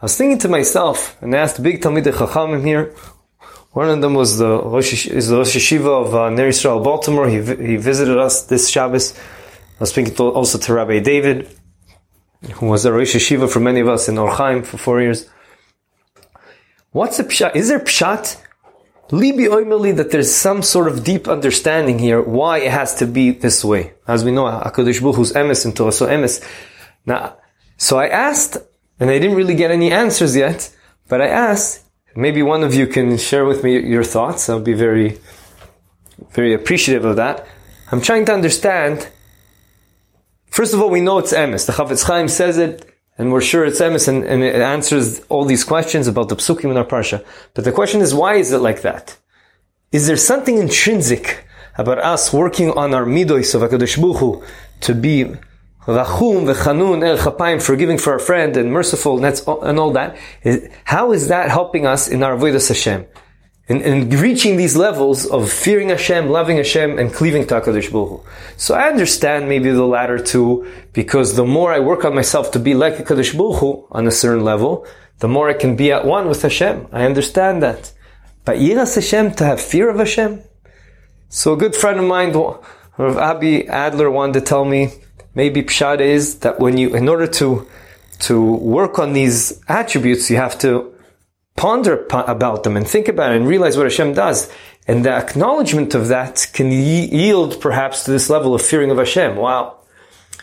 I 0.00 0.06
was 0.06 0.16
thinking 0.16 0.38
to 0.38 0.48
myself, 0.48 1.20
and 1.20 1.34
I 1.34 1.38
asked 1.38 1.62
big 1.62 1.82
Talmidei 1.82 2.12
Chachamim 2.12 2.64
here, 2.64 2.94
one 3.72 3.90
of 3.90 4.00
them 4.00 4.14
was 4.14 4.38
the 4.38 4.62
Rosh, 4.62 5.06
is 5.06 5.28
the 5.28 5.36
Rosh 5.36 5.56
Yeshiva 5.56 6.06
of 6.06 6.14
uh, 6.14 6.30
Ner 6.30 6.48
Yisrael, 6.48 6.82
Baltimore. 6.82 7.28
He, 7.28 7.42
he 7.70 7.76
visited 7.76 8.16
us 8.16 8.46
this 8.46 8.70
Shabbos. 8.70 9.18
I 9.18 9.80
was 9.80 9.90
speaking 9.90 10.14
to, 10.14 10.30
also 10.30 10.58
to 10.58 10.72
Rabbi 10.72 11.00
David, 11.00 11.48
who 12.54 12.66
was 12.66 12.84
a 12.86 12.92
Rosh 12.92 13.16
Yeshiva 13.16 13.50
for 13.50 13.60
many 13.60 13.80
of 13.80 13.88
us 13.88 14.08
in 14.08 14.14
Orchaim 14.14 14.64
for 14.64 14.78
four 14.78 15.02
years. 15.02 15.28
What's 16.94 17.16
the 17.16 17.24
pshat? 17.24 17.56
Is 17.56 17.68
there 17.70 17.80
pshat? 17.80 18.40
Libi 19.08 19.48
oimeli 19.48 19.96
that 19.96 20.12
there's 20.12 20.32
some 20.32 20.62
sort 20.62 20.86
of 20.86 21.02
deep 21.02 21.26
understanding 21.26 21.98
here 21.98 22.22
why 22.22 22.58
it 22.58 22.70
has 22.70 22.94
to 23.00 23.06
be 23.06 23.32
this 23.32 23.64
way. 23.64 23.94
As 24.06 24.24
we 24.24 24.30
know, 24.30 24.44
Hakadosh 24.44 25.00
Baruch 25.02 25.16
Hu's 25.16 25.32
emes 25.32 25.64
and 25.64 25.76
Torah 25.76 25.90
so 25.90 26.06
emes. 26.06 26.40
Now, 27.04 27.36
so 27.76 27.98
I 27.98 28.06
asked, 28.06 28.58
and 29.00 29.10
I 29.10 29.18
didn't 29.18 29.36
really 29.36 29.56
get 29.56 29.72
any 29.72 29.90
answers 29.90 30.36
yet, 30.36 30.72
but 31.08 31.20
I 31.20 31.26
asked, 31.26 31.84
Maybe 32.16 32.42
one 32.42 32.62
of 32.62 32.74
you 32.74 32.86
can 32.86 33.16
share 33.18 33.44
with 33.44 33.64
me 33.64 33.80
your 33.80 34.04
thoughts. 34.04 34.48
I'll 34.48 34.60
be 34.60 34.72
very, 34.72 35.18
very 36.30 36.54
appreciative 36.54 37.04
of 37.04 37.16
that. 37.16 37.44
I'm 37.90 38.00
trying 38.00 38.24
to 38.26 38.32
understand. 38.32 39.08
First 40.46 40.74
of 40.74 40.80
all, 40.80 40.90
we 40.90 41.00
know 41.00 41.18
it's 41.18 41.32
emes. 41.32 41.66
The 41.66 41.72
Chafetz 41.72 42.04
Chaim 42.04 42.28
says 42.28 42.56
it. 42.56 42.93
And 43.16 43.32
we're 43.32 43.40
sure 43.40 43.64
it's 43.64 43.80
emes, 43.80 44.08
and, 44.08 44.24
and, 44.24 44.42
it 44.42 44.56
answers 44.56 45.20
all 45.28 45.44
these 45.44 45.64
questions 45.64 46.08
about 46.08 46.28
the 46.28 46.36
psukim 46.36 46.70
in 46.70 46.76
our 46.76 46.84
parsha. 46.84 47.24
But 47.54 47.64
the 47.64 47.72
question 47.72 48.00
is, 48.00 48.14
why 48.14 48.34
is 48.34 48.50
it 48.52 48.58
like 48.58 48.82
that? 48.82 49.16
Is 49.92 50.06
there 50.06 50.16
something 50.16 50.58
intrinsic 50.58 51.44
about 51.76 51.98
us 51.98 52.32
working 52.32 52.70
on 52.72 52.92
our 52.94 53.04
midos 53.04 53.54
of 53.54 53.62
Hakadosh 53.62 53.98
Buchu 53.98 54.44
to 54.80 54.94
be 54.94 55.24
rachum 55.86 56.52
v'chanun 56.52 57.06
el 57.06 57.18
chapayim, 57.18 57.62
forgiving 57.62 57.98
for 57.98 58.14
our 58.14 58.18
friend 58.18 58.56
and 58.56 58.72
merciful 58.72 59.24
and, 59.24 59.40
and 59.62 59.78
all 59.78 59.92
that? 59.92 60.16
How 60.84 61.12
is 61.12 61.28
that 61.28 61.50
helping 61.50 61.86
us 61.86 62.08
in 62.08 62.22
our 62.22 62.36
avodas 62.36 62.68
Hashem? 62.68 63.06
In, 63.66 63.80
in, 63.80 64.10
reaching 64.10 64.58
these 64.58 64.76
levels 64.76 65.24
of 65.24 65.50
fearing 65.50 65.88
Hashem, 65.88 66.28
loving 66.28 66.58
Hashem, 66.58 66.98
and 66.98 67.12
cleaving 67.12 67.46
to 67.46 67.54
HaKadosh 67.54 67.90
Baruch 67.90 68.26
So 68.58 68.74
I 68.74 68.88
understand 68.88 69.48
maybe 69.48 69.70
the 69.70 69.86
latter 69.86 70.18
two, 70.18 70.70
because 70.92 71.36
the 71.36 71.46
more 71.46 71.72
I 71.72 71.80
work 71.80 72.04
on 72.04 72.14
myself 72.14 72.50
to 72.52 72.58
be 72.58 72.74
like 72.74 72.96
HaKadosh 72.96 73.36
Baruch 73.38 73.88
on 73.90 74.06
a 74.06 74.10
certain 74.10 74.44
level, 74.44 74.86
the 75.20 75.28
more 75.28 75.48
I 75.48 75.54
can 75.54 75.76
be 75.76 75.90
at 75.92 76.04
one 76.04 76.28
with 76.28 76.42
Hashem. 76.42 76.88
I 76.92 77.06
understand 77.06 77.62
that. 77.62 77.92
But 78.44 78.58
Yiras 78.58 78.96
Hashem, 78.96 79.32
to 79.36 79.44
have 79.44 79.62
fear 79.62 79.88
of 79.88 79.96
Hashem? 79.98 80.42
So 81.30 81.54
a 81.54 81.56
good 81.56 81.74
friend 81.74 81.98
of 81.98 82.04
mine, 82.04 82.32
Rav 82.32 83.16
Abi 83.16 83.66
Adler, 83.66 84.10
wanted 84.10 84.34
to 84.34 84.40
tell 84.42 84.66
me, 84.66 84.92
maybe 85.34 85.62
Pshad 85.62 86.00
is 86.00 86.40
that 86.40 86.60
when 86.60 86.76
you, 86.76 86.94
in 86.94 87.08
order 87.08 87.26
to, 87.26 87.66
to 88.20 88.42
work 88.56 88.98
on 88.98 89.14
these 89.14 89.58
attributes, 89.68 90.30
you 90.30 90.36
have 90.36 90.58
to 90.58 90.93
ponder 91.56 92.06
about 92.10 92.64
them 92.64 92.76
and 92.76 92.86
think 92.86 93.08
about 93.08 93.32
it 93.32 93.36
and 93.36 93.46
realize 93.46 93.76
what 93.76 93.86
Hashem 93.86 94.14
does. 94.14 94.50
And 94.86 95.04
the 95.04 95.10
acknowledgement 95.10 95.94
of 95.94 96.08
that 96.08 96.46
can 96.52 96.70
yield 96.70 97.60
perhaps 97.60 98.04
to 98.04 98.10
this 98.10 98.28
level 98.28 98.54
of 98.54 98.62
fearing 98.62 98.90
of 98.90 98.98
Hashem. 98.98 99.36
Wow. 99.36 99.78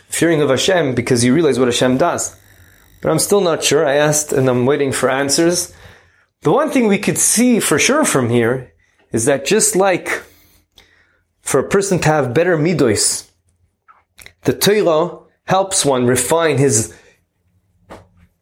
Fearing 0.08 0.40
of 0.42 0.50
Hashem 0.50 0.94
because 0.94 1.22
you 1.22 1.34
realize 1.34 1.58
what 1.58 1.68
Hashem 1.68 1.98
does. 1.98 2.36
But 3.00 3.10
I'm 3.10 3.18
still 3.18 3.40
not 3.40 3.62
sure. 3.62 3.86
I 3.86 3.94
asked 3.94 4.32
and 4.32 4.48
I'm 4.48 4.66
waiting 4.66 4.92
for 4.92 5.10
answers. 5.10 5.74
The 6.42 6.52
one 6.52 6.70
thing 6.70 6.88
we 6.88 6.98
could 6.98 7.18
see 7.18 7.60
for 7.60 7.78
sure 7.78 8.04
from 8.04 8.30
here 8.30 8.72
is 9.12 9.26
that 9.26 9.44
just 9.44 9.76
like 9.76 10.24
for 11.40 11.60
a 11.60 11.68
person 11.68 11.98
to 12.00 12.08
have 12.08 12.34
better 12.34 12.56
midos, 12.56 13.30
the 14.42 14.52
Torah 14.52 15.18
helps 15.44 15.84
one 15.84 16.06
refine 16.06 16.58
his 16.58 16.96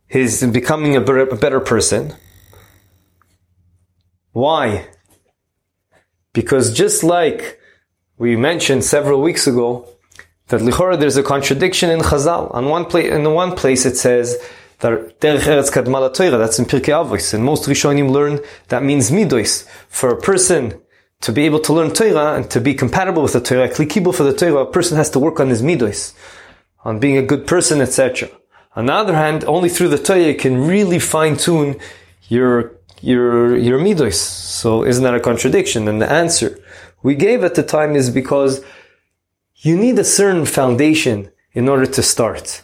his 0.06 0.44
becoming 0.44 0.96
a 0.96 1.00
better 1.00 1.60
person. 1.60 2.14
Why? 4.32 4.88
Because 6.32 6.72
just 6.72 7.02
like 7.02 7.60
we 8.18 8.36
mentioned 8.36 8.84
several 8.84 9.20
weeks 9.20 9.46
ago, 9.46 9.88
that 10.48 10.60
lichora 10.60 10.98
there's 10.98 11.16
a 11.16 11.22
contradiction 11.22 11.90
in 11.90 12.00
Chazal. 12.00 12.52
On 12.54 12.66
one 12.66 12.84
place, 12.84 13.12
in 13.12 13.32
one 13.32 13.56
place 13.56 13.86
it 13.86 13.96
says 13.96 14.36
that 14.80 15.20
derech 15.20 15.40
eretz 15.40 15.70
kadmala 15.70 16.12
Torah. 16.12 16.38
That's 16.38 16.58
in 16.58 16.64
Pirkei 16.64 16.92
Avos, 16.92 17.34
and 17.34 17.44
most 17.44 17.68
Rishonim 17.68 18.10
learn 18.10 18.40
that 18.68 18.82
means 18.82 19.10
midos. 19.10 19.66
For 19.88 20.10
a 20.10 20.20
person 20.20 20.80
to 21.22 21.32
be 21.32 21.44
able 21.44 21.60
to 21.60 21.72
learn 21.72 21.92
Torah 21.92 22.34
and 22.36 22.50
to 22.50 22.60
be 22.60 22.74
compatible 22.74 23.22
with 23.22 23.32
the 23.32 23.40
Torah, 23.40 23.68
klikibul 23.68 24.14
for 24.14 24.22
the 24.22 24.34
Torah, 24.34 24.62
a 24.62 24.70
person 24.70 24.96
has 24.96 25.10
to 25.10 25.18
work 25.18 25.40
on 25.40 25.48
his 25.48 25.62
midos, 25.62 26.14
on 26.84 26.98
being 26.98 27.16
a 27.16 27.22
good 27.22 27.46
person, 27.46 27.80
etc. 27.80 28.28
On 28.76 28.86
the 28.86 28.92
other 28.92 29.14
hand, 29.14 29.44
only 29.44 29.68
through 29.68 29.88
the 29.88 29.98
Torah 29.98 30.20
you 30.20 30.34
can 30.34 30.66
really 30.66 30.98
fine 30.98 31.36
tune 31.36 31.76
your 32.28 32.79
your 33.02 33.56
your 33.56 33.78
midos. 33.78 34.14
So 34.14 34.84
isn't 34.84 35.02
that 35.04 35.14
a 35.14 35.20
contradiction? 35.20 35.88
And 35.88 36.00
the 36.00 36.10
answer 36.10 36.58
we 37.02 37.14
gave 37.14 37.44
at 37.44 37.54
the 37.54 37.62
time 37.62 37.96
is 37.96 38.10
because 38.10 38.64
you 39.56 39.76
need 39.76 39.98
a 39.98 40.04
certain 40.04 40.46
foundation 40.46 41.30
in 41.52 41.68
order 41.68 41.86
to 41.86 42.02
start. 42.02 42.62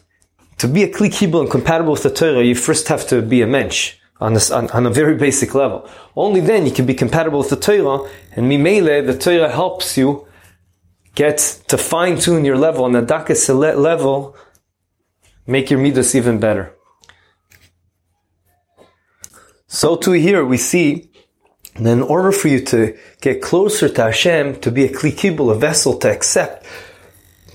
To 0.58 0.68
be 0.68 0.82
a 0.82 0.88
kli 0.88 1.10
kibul 1.10 1.42
and 1.42 1.50
compatible 1.50 1.92
with 1.92 2.02
the 2.02 2.10
Torah, 2.10 2.42
you 2.42 2.54
first 2.54 2.88
have 2.88 3.06
to 3.08 3.20
be 3.20 3.42
a 3.42 3.46
mensch 3.46 3.94
on, 4.20 4.36
on, 4.52 4.70
on, 4.70 4.86
a 4.86 4.90
very 4.90 5.16
basic 5.26 5.54
level. 5.54 5.88
Only 6.14 6.40
then 6.40 6.64
you 6.64 6.72
can 6.72 6.86
be 6.86 6.94
compatible 6.94 7.40
with 7.40 7.50
the 7.50 7.56
Torah, 7.56 8.08
and 8.32 8.50
mimele, 8.50 9.06
the 9.06 9.18
Torah 9.18 9.50
helps 9.50 9.98
you 9.98 10.26
get 11.14 11.38
to 11.68 11.76
fine 11.76 12.18
tune 12.18 12.44
your 12.44 12.56
level 12.56 12.84
on 12.84 12.92
the 12.92 13.02
dakas 13.02 13.48
level, 13.48 14.36
make 15.46 15.70
your 15.70 15.80
midas 15.80 16.14
even 16.14 16.38
better. 16.38 16.75
So 19.68 19.96
too 19.96 20.12
here 20.12 20.44
we 20.44 20.58
see 20.58 21.10
that 21.74 21.92
in 21.92 22.02
order 22.02 22.32
for 22.32 22.48
you 22.48 22.60
to 22.66 22.96
get 23.20 23.42
closer 23.42 23.88
to 23.88 24.02
Hashem, 24.02 24.60
to 24.60 24.70
be 24.70 24.84
a 24.84 24.88
kli 24.88 25.50
a 25.50 25.54
vessel 25.54 25.98
to 25.98 26.10
accept 26.10 26.66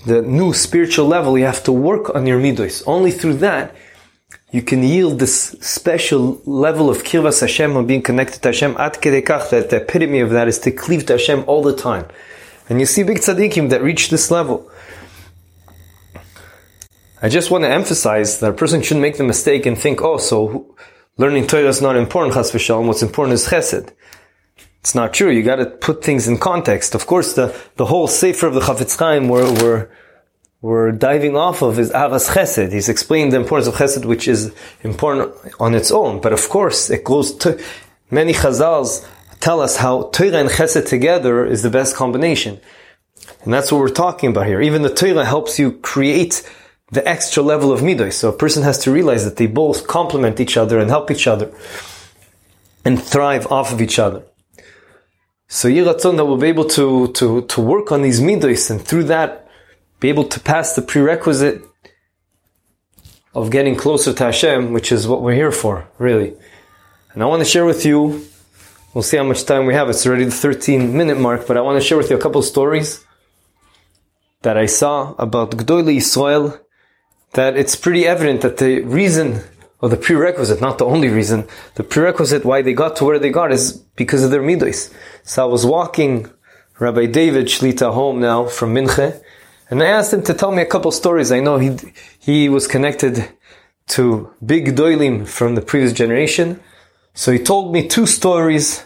the 0.04 0.22
new 0.22 0.52
spiritual 0.52 1.06
level, 1.06 1.38
you 1.38 1.44
have 1.44 1.62
to 1.64 1.72
work 1.72 2.14
on 2.14 2.26
your 2.26 2.40
midos. 2.40 2.82
Only 2.86 3.12
through 3.12 3.34
that, 3.34 3.74
you 4.50 4.62
can 4.62 4.82
yield 4.82 5.18
this 5.18 5.52
special 5.60 6.42
level 6.44 6.90
of 6.90 7.04
kirvas 7.04 7.40
Hashem 7.40 7.76
of 7.76 7.86
being 7.86 8.02
connected 8.02 8.42
to 8.42 8.48
Hashem. 8.48 8.76
At 8.78 9.00
kedekach, 9.00 9.50
that 9.50 9.70
the 9.70 9.76
epitome 9.76 10.20
of 10.20 10.30
that 10.30 10.48
is 10.48 10.58
to 10.60 10.72
cleave 10.72 11.06
to 11.06 11.14
Hashem 11.14 11.44
all 11.46 11.62
the 11.62 11.74
time. 11.74 12.06
And 12.68 12.80
you 12.80 12.86
see 12.86 13.02
big 13.02 13.18
tzaddikim 13.18 13.70
that 13.70 13.82
reach 13.82 14.10
this 14.10 14.30
level. 14.30 14.70
I 17.22 17.28
just 17.28 17.50
want 17.50 17.62
to 17.64 17.70
emphasize 17.70 18.40
that 18.40 18.50
a 18.50 18.52
person 18.52 18.82
shouldn't 18.82 19.02
make 19.02 19.16
the 19.16 19.24
mistake 19.24 19.64
and 19.64 19.78
think, 19.78 20.02
oh, 20.02 20.18
so 20.18 20.74
learning 21.22 21.46
Torah 21.46 21.68
is 21.68 21.80
not 21.80 21.94
important, 21.94 22.34
chas 22.34 22.50
v'shalom. 22.50 22.88
What's 22.88 23.04
important 23.08 23.34
is 23.34 23.46
chesed. 23.46 23.92
It's 24.80 24.92
not 24.96 25.14
true. 25.14 25.30
You 25.30 25.44
got 25.44 25.60
to 25.62 25.66
put 25.66 26.02
things 26.02 26.26
in 26.26 26.36
context. 26.36 26.96
Of 26.96 27.06
course, 27.06 27.34
the, 27.34 27.56
the 27.76 27.86
whole 27.86 28.08
sefer 28.08 28.48
of 28.48 28.54
the 28.54 28.60
Chafetz 28.60 28.98
Chaim 28.98 29.28
we're, 29.28 29.52
we're, 29.62 29.88
we're 30.62 30.90
diving 30.90 31.36
off 31.36 31.62
of 31.62 31.78
is 31.78 31.92
Ahavas 31.92 32.32
Chesed. 32.34 32.72
He's 32.72 32.88
explained 32.88 33.30
the 33.30 33.36
importance 33.36 33.68
of 33.68 33.74
Chesed, 33.74 34.04
which 34.04 34.26
is 34.26 34.52
important 34.82 35.32
on 35.60 35.76
its 35.76 35.92
own. 35.92 36.20
But 36.20 36.32
of 36.32 36.48
course, 36.48 36.90
it 36.90 37.04
goes 37.04 37.32
to 37.42 37.62
many 38.10 38.32
Chazals 38.32 39.06
tell 39.38 39.60
us 39.60 39.76
how 39.76 40.10
Torah 40.10 40.38
and 40.38 40.50
Chesed 40.50 40.88
together 40.88 41.46
is 41.46 41.62
the 41.62 41.70
best 41.70 41.94
combination. 41.94 42.60
And 43.44 43.52
that's 43.54 43.70
what 43.70 43.78
we're 43.78 44.00
talking 44.06 44.30
about 44.30 44.46
here. 44.46 44.60
Even 44.60 44.82
the 44.82 44.92
Torah 44.92 45.24
helps 45.24 45.56
you 45.60 45.70
create 45.70 46.42
the 46.92 47.06
extra 47.08 47.42
level 47.42 47.72
of 47.72 47.80
midos. 47.80 48.12
So 48.12 48.28
a 48.28 48.36
person 48.36 48.62
has 48.62 48.78
to 48.80 48.92
realize 48.92 49.24
that 49.24 49.36
they 49.36 49.46
both 49.46 49.86
complement 49.86 50.38
each 50.38 50.56
other 50.56 50.78
and 50.78 50.90
help 50.90 51.10
each 51.10 51.26
other 51.26 51.50
and 52.84 53.02
thrive 53.02 53.50
off 53.50 53.72
of 53.72 53.80
each 53.80 53.98
other. 53.98 54.22
So 55.48 55.68
Yiratzon 55.68 56.16
that 56.16 56.26
we'll 56.26 56.36
be 56.36 56.48
able 56.48 56.66
to, 56.66 57.08
to, 57.12 57.42
to 57.46 57.60
work 57.60 57.92
on 57.92 58.02
these 58.02 58.20
midos 58.20 58.70
and 58.70 58.80
through 58.80 59.04
that 59.04 59.48
be 60.00 60.10
able 60.10 60.24
to 60.24 60.40
pass 60.40 60.74
the 60.74 60.82
prerequisite 60.82 61.62
of 63.34 63.50
getting 63.50 63.76
closer 63.76 64.12
to 64.12 64.24
Hashem, 64.24 64.72
which 64.72 64.92
is 64.92 65.08
what 65.08 65.22
we're 65.22 65.34
here 65.34 65.52
for, 65.52 65.88
really. 65.98 66.34
And 67.14 67.22
I 67.22 67.26
want 67.26 67.40
to 67.40 67.48
share 67.48 67.64
with 67.64 67.86
you, 67.86 68.26
we'll 68.92 69.02
see 69.02 69.16
how 69.16 69.24
much 69.24 69.44
time 69.44 69.64
we 69.64 69.74
have. 69.74 69.88
It's 69.88 70.06
already 70.06 70.24
the 70.24 70.30
13 70.30 70.94
minute 70.94 71.18
mark, 71.18 71.46
but 71.46 71.56
I 71.56 71.62
want 71.62 71.80
to 71.80 71.86
share 71.86 71.96
with 71.96 72.10
you 72.10 72.16
a 72.16 72.20
couple 72.20 72.42
stories 72.42 73.04
that 74.42 74.58
I 74.58 74.66
saw 74.66 75.14
about 75.18 75.52
Gdoili 75.52 75.96
Israel 75.96 76.58
that 77.32 77.56
it's 77.56 77.76
pretty 77.76 78.06
evident 78.06 78.42
that 78.42 78.58
the 78.58 78.80
reason 78.82 79.42
or 79.80 79.88
the 79.88 79.96
prerequisite, 79.96 80.60
not 80.60 80.78
the 80.78 80.84
only 80.84 81.08
reason, 81.08 81.46
the 81.74 81.82
prerequisite 81.82 82.44
why 82.44 82.62
they 82.62 82.72
got 82.72 82.96
to 82.96 83.04
where 83.04 83.18
they 83.18 83.30
got 83.30 83.50
is 83.50 83.72
because 83.96 84.22
of 84.22 84.30
their 84.30 84.42
midos. 84.42 84.94
So 85.24 85.42
I 85.42 85.46
was 85.46 85.66
walking 85.66 86.30
Rabbi 86.78 87.06
David 87.06 87.46
Shlita 87.46 87.92
home 87.92 88.20
now 88.20 88.46
from 88.46 88.74
Minche, 88.74 89.20
and 89.70 89.82
I 89.82 89.86
asked 89.86 90.12
him 90.12 90.22
to 90.22 90.34
tell 90.34 90.52
me 90.52 90.62
a 90.62 90.66
couple 90.66 90.92
stories. 90.92 91.32
I 91.32 91.40
know 91.40 91.58
he 91.58 91.76
he 92.18 92.48
was 92.48 92.68
connected 92.68 93.28
to 93.88 94.32
big 94.44 94.76
doilim 94.76 95.26
from 95.26 95.54
the 95.54 95.62
previous 95.62 95.92
generation, 95.92 96.60
so 97.14 97.32
he 97.32 97.38
told 97.38 97.72
me 97.72 97.88
two 97.88 98.06
stories 98.06 98.84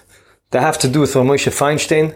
that 0.51 0.63
have 0.63 0.79
to 0.79 0.89
do 0.89 1.01
with 1.01 1.13
Moshe 1.15 1.53
Feinstein. 1.53 2.15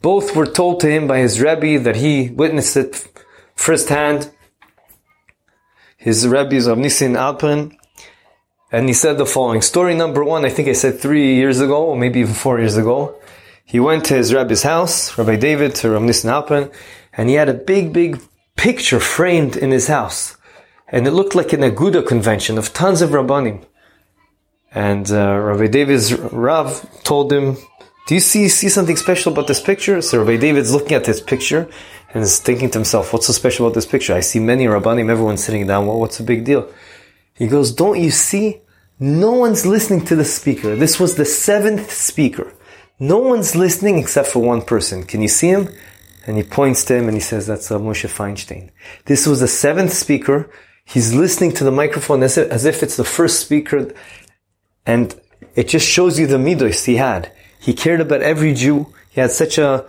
Both 0.00 0.34
were 0.34 0.46
told 0.46 0.80
to 0.80 0.90
him 0.90 1.06
by 1.06 1.18
his 1.18 1.40
Rebbe 1.40 1.78
that 1.84 1.96
he 1.96 2.30
witnessed 2.30 2.76
it 2.76 3.08
firsthand 3.54 4.30
his 6.02 6.26
rabbis 6.26 6.66
of 6.66 6.78
Nissen 6.78 7.12
Alperin, 7.14 7.76
and 8.72 8.88
he 8.88 8.92
said 8.92 9.18
the 9.18 9.26
following. 9.26 9.62
Story 9.62 9.94
number 9.94 10.24
one, 10.24 10.44
I 10.44 10.48
think 10.48 10.66
I 10.66 10.72
said 10.72 10.98
three 10.98 11.36
years 11.36 11.60
ago, 11.60 11.86
or 11.86 11.96
maybe 11.96 12.20
even 12.20 12.34
four 12.34 12.58
years 12.58 12.76
ago. 12.76 13.14
He 13.64 13.78
went 13.78 14.04
to 14.06 14.14
his 14.14 14.34
rabbi's 14.34 14.64
house, 14.64 15.16
Rabbi 15.16 15.36
David, 15.36 15.76
to 15.76 15.90
Rav 15.90 16.02
Nissen 16.02 16.28
Alperin, 16.28 16.72
and 17.12 17.28
he 17.28 17.36
had 17.36 17.48
a 17.48 17.54
big, 17.54 17.92
big 17.92 18.20
picture 18.56 18.98
framed 18.98 19.56
in 19.56 19.70
his 19.70 19.86
house. 19.86 20.36
And 20.88 21.06
it 21.06 21.12
looked 21.12 21.36
like 21.36 21.52
an 21.52 21.60
Aguda 21.60 22.04
convention 22.04 22.58
of 22.58 22.72
tons 22.72 23.00
of 23.00 23.10
Rabbanim. 23.10 23.64
And 24.74 25.08
uh, 25.08 25.38
Rabbi 25.38 25.68
David's 25.68 26.12
Rav 26.14 26.68
told 27.04 27.32
him, 27.32 27.56
do 28.08 28.14
you 28.14 28.20
see, 28.20 28.48
see 28.48 28.68
something 28.68 28.96
special 28.96 29.32
about 29.32 29.46
this 29.46 29.60
picture? 29.60 30.02
So 30.02 30.18
Rabbi 30.18 30.36
David's 30.36 30.72
looking 30.72 30.94
at 30.94 31.04
this 31.04 31.20
picture 31.20 31.68
and 32.12 32.22
is 32.22 32.38
thinking 32.38 32.70
to 32.70 32.78
himself, 32.78 33.12
what's 33.12 33.26
so 33.26 33.32
special 33.32 33.66
about 33.66 33.74
this 33.74 33.86
picture? 33.86 34.14
I 34.14 34.20
see 34.20 34.38
many 34.38 34.66
Rabbanim, 34.66 35.10
everyone 35.10 35.36
sitting 35.36 35.66
down. 35.66 35.86
Well, 35.86 35.98
what's 35.98 36.18
the 36.18 36.24
big 36.24 36.44
deal? 36.44 36.70
He 37.34 37.46
goes, 37.46 37.72
don't 37.72 38.00
you 38.00 38.10
see? 38.10 38.60
No 39.00 39.32
one's 39.32 39.66
listening 39.66 40.04
to 40.06 40.16
the 40.16 40.24
speaker. 40.24 40.76
This 40.76 41.00
was 41.00 41.16
the 41.16 41.24
seventh 41.24 41.90
speaker. 41.90 42.52
No 43.00 43.18
one's 43.18 43.56
listening 43.56 43.98
except 43.98 44.28
for 44.28 44.40
one 44.40 44.62
person. 44.62 45.04
Can 45.04 45.22
you 45.22 45.28
see 45.28 45.48
him? 45.48 45.68
And 46.26 46.36
he 46.36 46.44
points 46.44 46.84
to 46.84 46.94
him 46.94 47.08
and 47.08 47.16
he 47.16 47.20
says, 47.20 47.46
that's 47.46 47.70
uh, 47.70 47.78
Moshe 47.78 48.08
Feinstein. 48.08 48.70
This 49.06 49.26
was 49.26 49.40
the 49.40 49.48
seventh 49.48 49.92
speaker. 49.92 50.48
He's 50.84 51.14
listening 51.14 51.52
to 51.52 51.64
the 51.64 51.72
microphone 51.72 52.22
as 52.22 52.36
if, 52.36 52.50
as 52.50 52.64
if 52.64 52.82
it's 52.82 52.96
the 52.96 53.04
first 53.04 53.40
speaker, 53.40 53.94
and 54.84 55.18
it 55.54 55.68
just 55.68 55.88
shows 55.88 56.18
you 56.18 56.26
the 56.26 56.36
midos 56.36 56.84
he 56.84 56.96
had. 56.96 57.32
He 57.58 57.72
cared 57.72 58.00
about 58.00 58.22
every 58.22 58.52
Jew. 58.52 58.92
He 59.10 59.20
had 59.20 59.30
such 59.30 59.58
a 59.58 59.86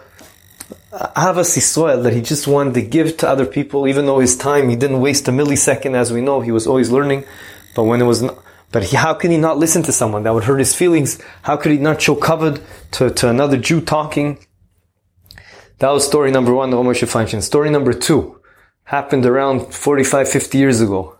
Havas 1.15 1.55
Yisrael 1.55 2.03
that 2.03 2.13
he 2.13 2.21
just 2.21 2.47
wanted 2.47 2.75
to 2.75 2.81
give 2.81 3.17
to 3.17 3.27
other 3.27 3.45
people, 3.45 3.87
even 3.87 4.05
though 4.05 4.19
his 4.19 4.35
time, 4.35 4.69
he 4.69 4.75
didn't 4.75 5.01
waste 5.01 5.27
a 5.27 5.31
millisecond, 5.31 5.95
as 5.95 6.13
we 6.13 6.21
know, 6.21 6.41
he 6.41 6.51
was 6.51 6.67
always 6.67 6.91
learning. 6.91 7.25
But 7.75 7.83
when 7.83 8.01
it 8.01 8.05
was 8.05 8.21
not, 8.21 8.37
but 8.71 8.83
he, 8.83 8.97
how 8.97 9.13
can 9.13 9.31
he 9.31 9.37
not 9.37 9.57
listen 9.57 9.83
to 9.83 9.91
someone 9.91 10.23
that 10.23 10.33
would 10.33 10.43
hurt 10.43 10.59
his 10.59 10.75
feelings? 10.75 11.21
How 11.43 11.57
could 11.57 11.71
he 11.71 11.77
not 11.77 12.01
show 12.01 12.15
covered 12.15 12.61
to, 12.91 13.09
to 13.09 13.29
another 13.29 13.57
Jew 13.57 13.81
talking? 13.81 14.39
That 15.79 15.89
was 15.89 16.05
story 16.05 16.31
number 16.31 16.53
one, 16.53 16.69
the 16.69 16.77
Moshe 16.77 17.07
Feinstein. 17.07 17.41
Story 17.41 17.69
number 17.69 17.93
two 17.93 18.39
happened 18.83 19.25
around 19.25 19.73
45, 19.73 20.29
50 20.29 20.57
years 20.57 20.81
ago. 20.81 21.17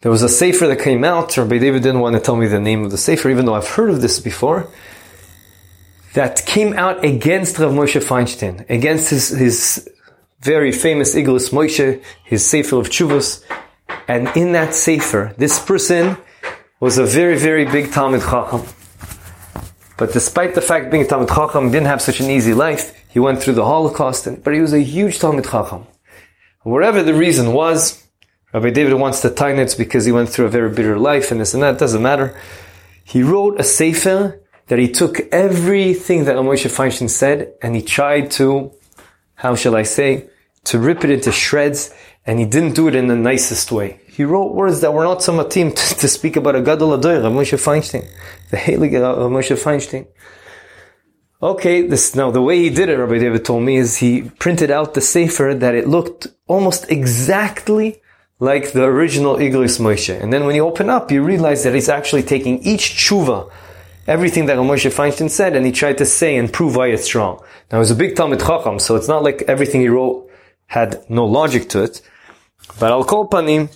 There 0.00 0.12
was 0.12 0.22
a 0.22 0.28
sefer 0.28 0.66
that 0.66 0.80
came 0.80 1.02
out. 1.02 1.36
Rabbi 1.36 1.58
David 1.58 1.82
didn't 1.82 2.00
want 2.00 2.14
to 2.14 2.20
tell 2.20 2.36
me 2.36 2.46
the 2.46 2.60
name 2.60 2.84
of 2.84 2.90
the 2.90 2.98
sefer, 2.98 3.30
even 3.30 3.46
though 3.46 3.54
I've 3.54 3.68
heard 3.68 3.90
of 3.90 4.00
this 4.02 4.20
before 4.20 4.70
that 6.14 6.46
came 6.46 6.72
out 6.74 7.04
against 7.04 7.58
Rav 7.58 7.72
Moshe 7.72 8.00
Feinstein, 8.02 8.68
against 8.70 9.10
his, 9.10 9.28
his 9.28 9.88
very 10.40 10.72
famous 10.72 11.14
Igros 11.14 11.50
Moshe, 11.50 12.02
his 12.24 12.48
Sefer 12.48 12.76
of 12.76 12.88
Chuvos. 12.88 13.44
And 14.08 14.28
in 14.36 14.52
that 14.52 14.74
Sefer, 14.74 15.34
this 15.36 15.58
person 15.64 16.16
was 16.80 16.98
a 16.98 17.04
very, 17.04 17.36
very 17.36 17.64
big 17.64 17.92
Talmud 17.92 18.22
Chacham. 18.22 18.62
But 19.96 20.12
despite 20.12 20.54
the 20.54 20.60
fact 20.60 20.90
being 20.90 21.02
a 21.02 21.06
Talmud 21.06 21.28
Chacham 21.28 21.70
didn't 21.70 21.86
have 21.86 22.00
such 22.00 22.20
an 22.20 22.30
easy 22.30 22.54
life, 22.54 22.94
he 23.08 23.18
went 23.18 23.42
through 23.42 23.54
the 23.54 23.64
Holocaust, 23.64 24.26
and, 24.26 24.42
but 24.42 24.54
he 24.54 24.60
was 24.60 24.72
a 24.72 24.80
huge 24.80 25.18
Talmud 25.18 25.44
Chacham. 25.44 25.86
Whatever 26.62 27.02
the 27.02 27.14
reason 27.14 27.52
was, 27.52 28.04
Rabbi 28.52 28.70
David 28.70 28.94
wants 28.94 29.20
to 29.22 29.30
tie 29.30 29.52
it 29.52 29.74
because 29.76 30.04
he 30.04 30.12
went 30.12 30.28
through 30.28 30.46
a 30.46 30.50
very 30.50 30.70
bitter 30.70 30.96
life 30.96 31.32
and 31.32 31.40
this 31.40 31.54
and 31.54 31.62
that, 31.64 31.78
doesn't 31.78 32.02
matter. 32.02 32.38
He 33.02 33.22
wrote 33.22 33.58
a 33.58 33.64
Sefer 33.64 34.40
that 34.68 34.78
he 34.78 34.88
took 34.88 35.20
everything 35.32 36.24
that 36.24 36.36
Moshe 36.36 36.70
Feinstein 36.70 37.10
said 37.10 37.52
and 37.62 37.76
he 37.76 37.82
tried 37.82 38.30
to, 38.32 38.72
how 39.34 39.54
shall 39.54 39.76
I 39.76 39.82
say, 39.82 40.28
to 40.64 40.78
rip 40.78 41.04
it 41.04 41.10
into 41.10 41.30
shreds 41.32 41.92
and 42.26 42.38
he 42.38 42.46
didn't 42.46 42.74
do 42.74 42.88
it 42.88 42.94
in 42.94 43.08
the 43.08 43.16
nicest 43.16 43.70
way. 43.70 44.00
He 44.06 44.24
wrote 44.24 44.54
words 44.54 44.80
that 44.80 44.94
were 44.94 45.04
not 45.04 45.22
so 45.22 45.32
matim 45.32 45.74
to, 45.76 45.94
to 45.96 46.08
speak 46.08 46.36
about 46.36 46.56
a 46.56 46.62
gadol 46.62 46.96
adoyer, 46.96 47.22
Moshe 47.30 47.58
Feinstein, 47.58 48.08
the 48.50 48.56
Heilige 48.56 48.92
Moshe 49.30 49.56
Feinstein. 49.56 50.06
Okay, 51.42 51.86
this 51.86 52.14
now 52.14 52.30
the 52.30 52.40
way 52.40 52.58
he 52.58 52.70
did 52.70 52.88
it, 52.88 52.96
Rabbi 52.96 53.18
David 53.18 53.44
told 53.44 53.64
me, 53.64 53.76
is 53.76 53.98
he 53.98 54.22
printed 54.22 54.70
out 54.70 54.94
the 54.94 55.02
sefer 55.02 55.52
that 55.54 55.74
it 55.74 55.86
looked 55.86 56.28
almost 56.46 56.90
exactly 56.90 58.00
like 58.38 58.72
the 58.72 58.84
original 58.84 59.36
Igros 59.36 59.78
Moshe. 59.78 60.18
And 60.18 60.32
then 60.32 60.46
when 60.46 60.54
you 60.54 60.64
open 60.64 60.88
up, 60.88 61.10
you 61.10 61.22
realize 61.22 61.62
that 61.64 61.74
he's 61.74 61.90
actually 61.90 62.22
taking 62.22 62.62
each 62.62 62.94
tshuva 62.94 63.50
everything 64.06 64.46
that 64.46 64.56
Moshe 64.58 64.90
Feinstein 64.92 65.30
said, 65.30 65.56
and 65.56 65.64
he 65.66 65.72
tried 65.72 65.98
to 65.98 66.06
say 66.06 66.36
and 66.36 66.52
prove 66.52 66.76
why 66.76 66.88
it's 66.88 67.14
wrong. 67.14 67.42
Now, 67.70 67.78
he's 67.78 67.90
a 67.90 67.94
big 67.94 68.16
Talmud 68.16 68.40
Chacham, 68.40 68.78
so 68.78 68.96
it's 68.96 69.08
not 69.08 69.22
like 69.22 69.42
everything 69.42 69.80
he 69.80 69.88
wrote 69.88 70.30
had 70.66 71.04
no 71.08 71.24
logic 71.24 71.68
to 71.70 71.82
it. 71.82 72.00
But 72.78 72.90
Al 72.90 73.04
Kol 73.04 73.28
Panim, 73.28 73.68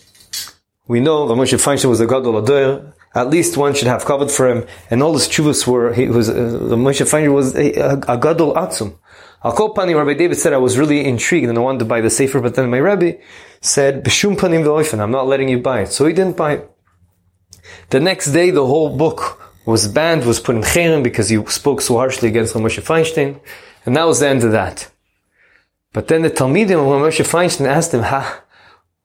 we 0.86 1.00
know 1.00 1.28
that 1.28 1.34
Moshe 1.34 1.58
Feinstein 1.58 1.88
was 1.88 2.00
a 2.00 2.06
Gadol 2.06 2.42
Adoyer. 2.42 2.94
At 3.14 3.30
least 3.30 3.56
one 3.56 3.74
should 3.74 3.88
have 3.88 4.04
covered 4.04 4.30
for 4.30 4.48
him, 4.48 4.66
and 4.90 5.02
all 5.02 5.12
his 5.12 5.28
chuvas 5.28 5.66
were, 5.66 5.92
he 5.92 6.08
was, 6.08 6.28
uh, 6.28 6.34
Moshe 6.34 7.04
Feinstein 7.06 7.32
was 7.32 7.54
a, 7.56 7.72
a, 7.74 8.14
a 8.14 8.18
Gadol 8.18 8.54
Atzum. 8.54 8.98
Al 9.44 9.52
Kol 9.52 9.74
Panim, 9.74 9.96
Rabbi 9.96 10.14
David 10.14 10.36
said, 10.36 10.52
I 10.52 10.58
was 10.58 10.76
really 10.76 11.04
intrigued 11.04 11.48
and 11.48 11.56
I 11.56 11.60
wanted 11.60 11.78
to 11.80 11.84
buy 11.84 12.00
the 12.00 12.10
Sefer, 12.10 12.40
but 12.40 12.54
then 12.54 12.70
my 12.70 12.80
Rabbi 12.80 13.12
said, 13.60 14.04
B'shum 14.04 14.36
Panim 14.36 14.64
V'oifen, 14.64 14.98
I'm 14.98 15.12
not 15.12 15.28
letting 15.28 15.48
you 15.48 15.60
buy 15.60 15.82
it. 15.82 15.92
So 15.92 16.06
he 16.06 16.12
didn't 16.12 16.36
buy 16.36 16.54
it. 16.54 16.70
The 17.90 18.00
next 18.00 18.32
day, 18.32 18.50
the 18.50 18.66
whole 18.66 18.96
book 18.96 19.47
was 19.68 19.86
banned, 19.86 20.24
was 20.24 20.40
put 20.40 20.56
in 20.56 20.62
cherem 20.62 21.02
because 21.02 21.28
he 21.28 21.36
spoke 21.44 21.82
so 21.82 21.98
harshly 21.98 22.26
against 22.26 22.54
Moshe 22.54 22.80
Feinstein, 22.80 23.38
and 23.84 23.94
that 23.94 24.06
was 24.06 24.20
the 24.20 24.26
end 24.26 24.42
of 24.42 24.52
that. 24.52 24.90
But 25.92 26.08
then 26.08 26.22
the 26.22 26.30
Talmidim 26.30 26.80
of 26.80 27.02
Moshe 27.02 27.22
Feinstein 27.32 27.66
asked 27.66 27.92
him, 27.92 28.04
ha, 28.04 28.42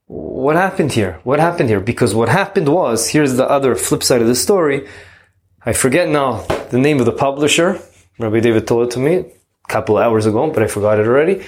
what 0.06 0.56
happened 0.56 0.93
here? 0.93 1.19
What 1.26 1.41
happened 1.41 1.67
here? 1.67 1.82
Because 1.82 2.15
what 2.15 2.30
happened 2.30 2.69
was, 2.69 3.10
here's 3.10 3.36
the 3.36 3.45
other 3.45 3.76
flip 3.76 4.04
side 4.04 4.21
of 4.21 4.28
the 4.28 4.36
story. 4.36 4.88
I 5.65 5.73
forget 5.73 6.08
now 6.08 6.43
the 6.71 6.80
name 6.80 6.99
of 7.02 7.08
the 7.08 7.12
publisher. 7.26 7.82
Rabbi 8.17 8.39
David 8.39 8.65
told 8.65 8.88
it 8.88 8.91
to 8.91 8.99
me 8.99 9.15
a 9.15 9.67
couple 9.67 9.97
hours 9.97 10.26
ago, 10.26 10.49
but 10.49 10.63
I 10.63 10.67
forgot 10.67 10.97
it 10.97 11.08
already. 11.08 11.43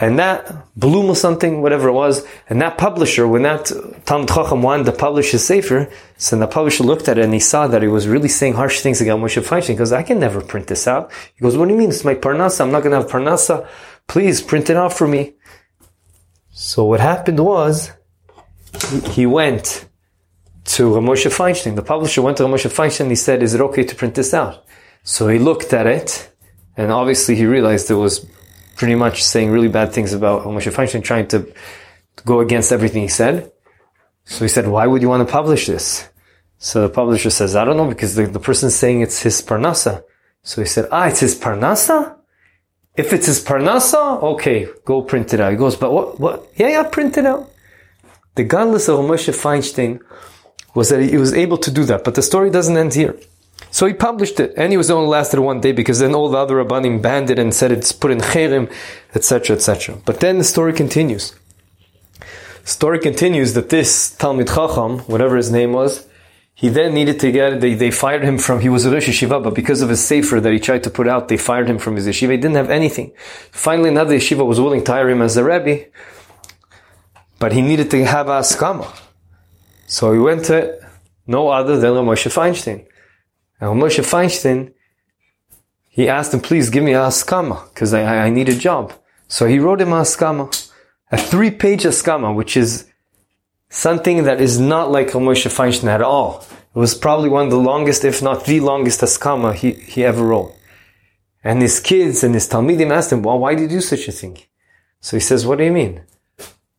And 0.00 0.18
that 0.18 0.74
Bloom 0.76 1.06
or 1.06 1.14
something, 1.14 1.62
whatever 1.62 1.88
it 1.88 1.92
was, 1.92 2.26
and 2.48 2.60
that 2.60 2.76
publisher, 2.76 3.28
when 3.28 3.42
that 3.42 3.70
Talmud 4.04 4.28
Chacham 4.28 4.60
wanted 4.60 4.86
to 4.86 4.92
publish 4.92 5.30
his 5.30 5.46
Sefer, 5.46 5.88
so 6.16 6.36
the 6.36 6.48
publisher 6.48 6.82
looked 6.82 7.08
at 7.08 7.16
it 7.16 7.24
and 7.24 7.32
he 7.32 7.38
saw 7.38 7.68
that 7.68 7.80
he 7.80 7.86
was 7.88 8.08
really 8.08 8.28
saying 8.28 8.54
harsh 8.54 8.80
things 8.80 9.00
against 9.00 9.22
Moshe 9.22 9.42
Feinstein. 9.42 9.68
He 9.68 9.74
goes, 9.76 9.92
I 9.92 10.02
can 10.02 10.18
never 10.18 10.40
print 10.40 10.66
this 10.66 10.88
out. 10.88 11.12
He 11.34 11.42
goes, 11.42 11.56
what 11.56 11.66
do 11.66 11.74
you 11.74 11.78
mean? 11.78 11.90
It's 11.90 12.04
my 12.04 12.14
Parnasa. 12.14 12.62
I'm 12.62 12.72
not 12.72 12.82
going 12.82 12.90
to 12.90 13.02
have 13.02 13.10
Parnasa. 13.10 13.68
Please 14.08 14.42
print 14.42 14.68
it 14.68 14.76
out 14.76 14.92
for 14.92 15.06
me. 15.06 15.34
So 16.50 16.84
what 16.84 17.00
happened 17.00 17.38
was, 17.40 17.92
he 19.10 19.26
went 19.26 19.86
to 20.64 20.94
Moshe 20.94 21.30
Feinstein. 21.30 21.76
The 21.76 21.82
publisher 21.82 22.20
went 22.20 22.38
to 22.38 22.44
Moshe 22.44 22.68
Feinstein 22.68 23.02
and 23.02 23.10
he 23.10 23.16
said, 23.16 23.42
is 23.42 23.54
it 23.54 23.60
okay 23.60 23.84
to 23.84 23.94
print 23.94 24.16
this 24.16 24.34
out? 24.34 24.64
So 25.04 25.28
he 25.28 25.38
looked 25.38 25.72
at 25.72 25.86
it 25.86 26.30
and 26.76 26.90
obviously 26.90 27.36
he 27.36 27.46
realized 27.46 27.90
it 27.90 27.94
was 27.94 28.26
pretty 28.76 28.94
much 28.94 29.22
saying 29.22 29.50
really 29.50 29.68
bad 29.68 29.92
things 29.92 30.12
about 30.12 30.44
Moshe 30.44 30.72
Feinstein, 30.72 31.02
trying 31.02 31.28
to, 31.28 31.52
go 32.24 32.40
against 32.40 32.72
everything 32.72 33.02
he 33.02 33.08
said. 33.08 33.50
So 34.24 34.44
he 34.44 34.48
said, 34.48 34.68
why 34.68 34.86
would 34.86 35.02
you 35.02 35.08
want 35.08 35.26
to 35.26 35.32
publish 35.32 35.66
this? 35.66 36.08
So 36.58 36.82
the 36.82 36.88
publisher 36.88 37.28
says, 37.28 37.56
I 37.56 37.64
don't 37.64 37.76
know, 37.76 37.88
because 37.88 38.14
the, 38.14 38.26
the 38.26 38.40
person's 38.40 38.74
saying 38.74 39.00
it's 39.00 39.20
his 39.20 39.42
parnasa. 39.42 40.02
So 40.42 40.62
he 40.62 40.66
said, 40.66 40.88
ah, 40.92 41.08
it's 41.08 41.20
his 41.20 41.38
parnasa? 41.38 42.16
If 42.96 43.12
it's 43.12 43.26
his 43.26 43.44
parnasa, 43.44 44.22
okay, 44.22 44.68
go 44.84 45.02
print 45.02 45.34
it 45.34 45.40
out. 45.40 45.50
He 45.50 45.58
goes, 45.58 45.76
but 45.76 45.92
what, 45.92 46.20
what? 46.20 46.48
Yeah, 46.54 46.68
yeah, 46.68 46.82
print 46.84 47.18
it 47.18 47.26
out. 47.26 47.50
The 48.36 48.44
godless 48.44 48.88
of 48.88 49.00
Moshe 49.00 49.34
Feinstein 49.34 50.00
was 50.74 50.88
that 50.90 51.02
he 51.02 51.16
was 51.16 51.34
able 51.34 51.58
to 51.58 51.70
do 51.70 51.84
that, 51.84 52.04
but 52.04 52.14
the 52.14 52.22
story 52.22 52.50
doesn't 52.50 52.76
end 52.76 52.94
here. 52.94 53.18
So 53.70 53.86
he 53.86 53.92
published 53.92 54.38
it, 54.38 54.54
and 54.56 54.72
he 54.72 54.76
was 54.76 54.90
only 54.90 55.08
lasted 55.08 55.40
one 55.40 55.60
day 55.60 55.72
because 55.72 55.98
then 55.98 56.14
all 56.14 56.28
the 56.28 56.38
other 56.38 56.56
rabbanim 56.56 57.02
banned 57.02 57.30
it 57.30 57.38
and 57.38 57.52
said 57.52 57.72
it's 57.72 57.92
put 57.92 58.10
in 58.10 58.18
cherem, 58.18 58.72
etc., 59.14 59.56
etc. 59.56 59.96
But 60.04 60.20
then 60.20 60.38
the 60.38 60.44
story 60.44 60.72
continues. 60.72 61.34
Story 62.64 62.98
continues 62.98 63.54
that 63.54 63.68
this 63.68 64.10
Talmud 64.16 64.46
Chacham, 64.48 65.00
whatever 65.00 65.36
his 65.36 65.50
name 65.50 65.72
was, 65.72 66.06
he 66.54 66.68
then 66.68 66.94
needed 66.94 67.18
to 67.20 67.32
get, 67.32 67.60
they, 67.60 67.74
they 67.74 67.90
fired 67.90 68.22
him 68.22 68.38
from, 68.38 68.60
he 68.60 68.68
was 68.68 68.86
a 68.86 68.90
Rosh 68.90 69.08
Yeshiva, 69.08 69.42
but 69.42 69.54
because 69.54 69.82
of 69.82 69.88
his 69.88 70.04
sefer 70.04 70.40
that 70.40 70.52
he 70.52 70.60
tried 70.60 70.84
to 70.84 70.90
put 70.90 71.08
out, 71.08 71.28
they 71.28 71.36
fired 71.36 71.68
him 71.68 71.78
from 71.78 71.96
his 71.96 72.06
yeshiva. 72.06 72.30
He 72.30 72.36
didn't 72.36 72.54
have 72.54 72.70
anything. 72.70 73.12
Finally, 73.50 73.90
another 73.90 74.16
yeshiva 74.16 74.46
was 74.46 74.60
willing 74.60 74.84
to 74.84 74.92
hire 74.92 75.10
him 75.10 75.20
as 75.20 75.36
a 75.36 75.42
Rebbe, 75.42 75.86
but 77.40 77.52
he 77.52 77.60
needed 77.60 77.90
to 77.90 78.04
have 78.04 78.28
a 78.28 78.40
skama. 78.40 78.88
So 79.86 80.12
he 80.12 80.18
went 80.20 80.44
to 80.46 80.78
no 81.26 81.48
other 81.48 81.78
than 81.78 81.92
Moshe 81.92 82.32
Feinstein. 82.32 82.86
Now 83.60 83.72
Moshe 83.74 84.00
Feinstein, 84.00 84.72
he 85.88 86.08
asked 86.08 86.34
him, 86.34 86.40
please 86.40 86.70
give 86.70 86.82
me 86.82 86.92
a 86.92 86.98
haskama, 86.98 87.68
because 87.68 87.94
I, 87.94 88.26
I 88.26 88.30
need 88.30 88.48
a 88.48 88.56
job. 88.56 88.92
So 89.28 89.46
he 89.46 89.58
wrote 89.58 89.80
him 89.80 89.92
a 89.92 90.00
haskama, 90.00 90.70
a 91.10 91.16
three-page 91.16 91.84
haskama, 91.84 92.34
which 92.34 92.56
is 92.56 92.90
something 93.68 94.24
that 94.24 94.40
is 94.40 94.58
not 94.58 94.90
like 94.90 95.08
Moshe 95.08 95.48
Feinstein 95.48 95.88
at 95.88 96.02
all. 96.02 96.44
It 96.74 96.78
was 96.78 96.94
probably 96.94 97.28
one 97.28 97.44
of 97.44 97.50
the 97.50 97.56
longest, 97.56 98.04
if 98.04 98.20
not 98.20 98.44
the 98.44 98.60
longest 98.60 99.00
haskama 99.00 99.54
he, 99.54 99.72
he 99.72 100.04
ever 100.04 100.24
wrote. 100.24 100.52
And 101.44 101.62
his 101.62 101.78
kids 101.78 102.24
and 102.24 102.34
his 102.34 102.48
Talmidim 102.48 102.90
asked 102.90 103.12
him, 103.12 103.22
well, 103.22 103.38
why 103.38 103.54
did 103.54 103.70
you 103.70 103.78
do 103.78 103.80
such 103.80 104.08
a 104.08 104.12
thing? 104.12 104.38
So 105.00 105.16
he 105.16 105.20
says, 105.20 105.46
what 105.46 105.58
do 105.58 105.64
you 105.64 105.72
mean? 105.72 106.02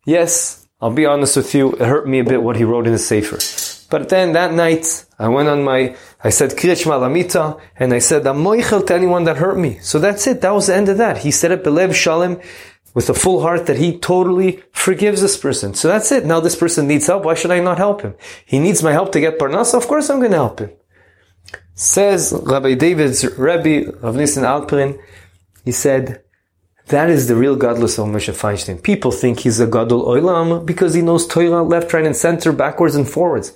Yes, 0.06 0.68
I'll 0.82 0.92
be 0.92 1.06
honest 1.06 1.38
with 1.38 1.54
you, 1.56 1.74
it 1.74 1.82
hurt 1.82 2.08
me 2.08 2.20
a 2.20 2.24
bit 2.24 2.44
what 2.44 2.58
he 2.58 2.64
wrote 2.64 2.88
in 2.88 2.94
the 2.94 3.00
Sefer. 3.00 3.38
But 3.90 4.10
then 4.10 4.34
that 4.34 4.54
night, 4.54 5.06
I 5.20 5.28
went 5.28 5.48
on 5.48 5.64
my, 5.64 5.96
I 6.24 6.30
said 6.30 6.52
Kriyat 6.52 6.86
Malamita, 6.86 7.60
and 7.78 7.94
I 7.94 8.00
said, 8.00 8.26
I'm 8.26 8.38
moichel 8.38 8.86
to 8.88 8.94
anyone 8.96 9.26
that 9.26 9.38
hurt 9.38 9.58
me. 9.58 9.80
So 9.80 10.00
that's 10.00 10.26
it. 10.28 10.42
That 10.42 10.54
was 10.54 10.68
the 10.68 10.76
end 10.76 10.90
of 10.90 10.98
that. 10.98 11.20
He 11.20 11.32
said 11.32 11.52
it 11.52 11.64
belev 11.64 11.94
shalom, 11.94 12.42
with 12.96 13.10
a 13.10 13.14
full 13.14 13.42
heart 13.42 13.68
that 13.68 13.78
he 13.78 14.00
totally 14.00 14.64
forgives 14.72 15.22
this 15.22 15.38
person. 15.38 15.76
So 15.76 15.88
that's 15.88 16.12
it. 16.12 16.26
Now 16.26 16.40
this 16.40 16.56
person 16.56 16.88
needs 16.88 17.06
help. 17.06 17.26
Why 17.26 17.36
should 17.36 17.52
I 17.52 17.60
not 17.60 17.78
help 17.78 18.02
him? 18.02 18.16
He 18.46 18.58
needs 18.58 18.82
my 18.82 18.94
help 18.94 19.12
to 19.12 19.20
get 19.20 19.38
parnas. 19.38 19.76
Of 19.76 19.88
course 19.88 20.10
I'm 20.10 20.20
going 20.20 20.32
to 20.32 20.38
help 20.38 20.60
him. 20.60 20.72
Says 21.76 22.34
Rabbi 22.44 22.74
David's 22.74 23.26
Rebbe 23.38 23.92
of 24.02 24.16
Nissen 24.16 24.44
Alperin, 24.44 24.98
he 25.66 25.74
said, 25.74 26.24
that 26.88 27.10
is 27.10 27.28
the 27.28 27.36
real 27.36 27.56
godless 27.56 27.98
of 27.98 28.08
Moshe 28.08 28.34
Feinstein. 28.34 28.82
People 28.82 29.12
think 29.12 29.40
he's 29.40 29.60
a 29.60 29.66
gadol 29.66 30.06
olam 30.06 30.66
because 30.66 30.94
he 30.94 31.02
knows 31.02 31.26
Torah 31.26 31.64
left, 31.64 31.94
right, 31.94 32.06
and 32.06 32.16
center, 32.16 32.52
backwards 32.52 32.96
and 32.96 33.10
forwards. 33.10 33.54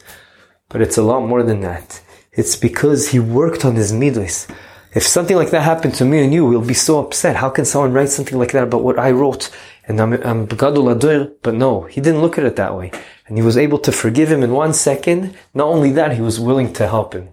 But 0.70 0.82
it's 0.82 0.98
a 0.98 1.04
lot 1.04 1.28
more 1.28 1.44
than 1.44 1.62
that. 1.62 2.02
It's 2.32 2.56
because 2.56 3.10
he 3.10 3.20
worked 3.20 3.66
on 3.66 3.76
his 3.76 3.92
midos. 3.92 4.50
If 4.96 5.04
something 5.04 5.36
like 5.36 5.52
that 5.52 5.62
happened 5.62 5.94
to 5.96 6.06
me 6.06 6.24
and 6.24 6.34
you, 6.34 6.46
we'll 6.46 6.66
be 6.66 6.74
so 6.74 7.00
upset. 7.00 7.36
How 7.36 7.50
can 7.50 7.66
someone 7.66 7.94
write 7.94 8.10
something 8.10 8.40
like 8.40 8.54
that 8.54 8.64
about 8.64 8.84
what 8.84 8.98
I 8.98 9.12
wrote 9.12 9.52
and 9.88 10.00
I'm, 10.00 10.14
I'm 10.14 10.46
Gadol 10.46 10.86
Adur, 10.86 11.34
but 11.42 11.56
no, 11.56 11.84
he 11.84 12.00
didn't 12.00 12.22
look 12.22 12.38
at 12.38 12.46
it 12.46 12.56
that 12.58 12.76
way. 12.76 12.92
And 13.28 13.38
he 13.38 13.44
was 13.44 13.58
able 13.58 13.80
to 13.80 13.92
forgive 13.92 14.32
him 14.32 14.44
in 14.44 14.52
one 14.52 14.74
second. 14.74 15.36
Not 15.54 15.68
only 15.68 15.92
that, 15.94 16.14
he 16.14 16.22
was 16.22 16.40
willing 16.40 16.74
to 16.74 16.88
help 16.88 17.14
him. 17.14 17.30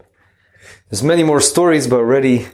There's 0.88 1.02
many 1.02 1.22
more 1.22 1.40
stories, 1.40 1.87
but 1.87 1.96
already 1.96 2.46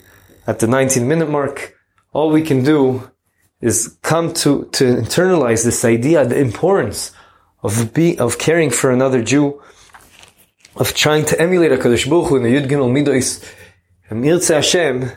at 0.47 0.59
the 0.59 0.67
19 0.67 1.07
minute 1.07 1.31
mark, 1.31 1.77
all 2.13 2.31
we 2.31 2.43
can 2.43 2.65
do 2.65 3.12
is 3.63 3.97
come 4.03 4.35
to, 4.35 4.65
to 4.73 4.85
internalize 4.97 5.65
this 5.65 5.85
idea, 5.85 6.27
the 6.27 6.39
importance 6.39 7.13
of 7.63 7.95
be, 7.95 8.19
of 8.19 8.39
caring 8.39 8.71
for 8.71 8.91
another 8.91 9.23
Jew, 9.23 9.63
of 10.77 10.95
trying 10.95 11.25
to 11.27 11.41
emulate 11.41 11.71
HaKadosh 11.71 12.11
Baruch 12.11 12.29
Hu 12.29 12.37
in 12.37 12.43
the 12.43 12.49
Yud 12.55 12.69
Gimel 12.69 12.91
Midois, 12.91 13.43
Mirza 14.11 14.57
um, 14.57 14.63
Hashem, 14.63 15.13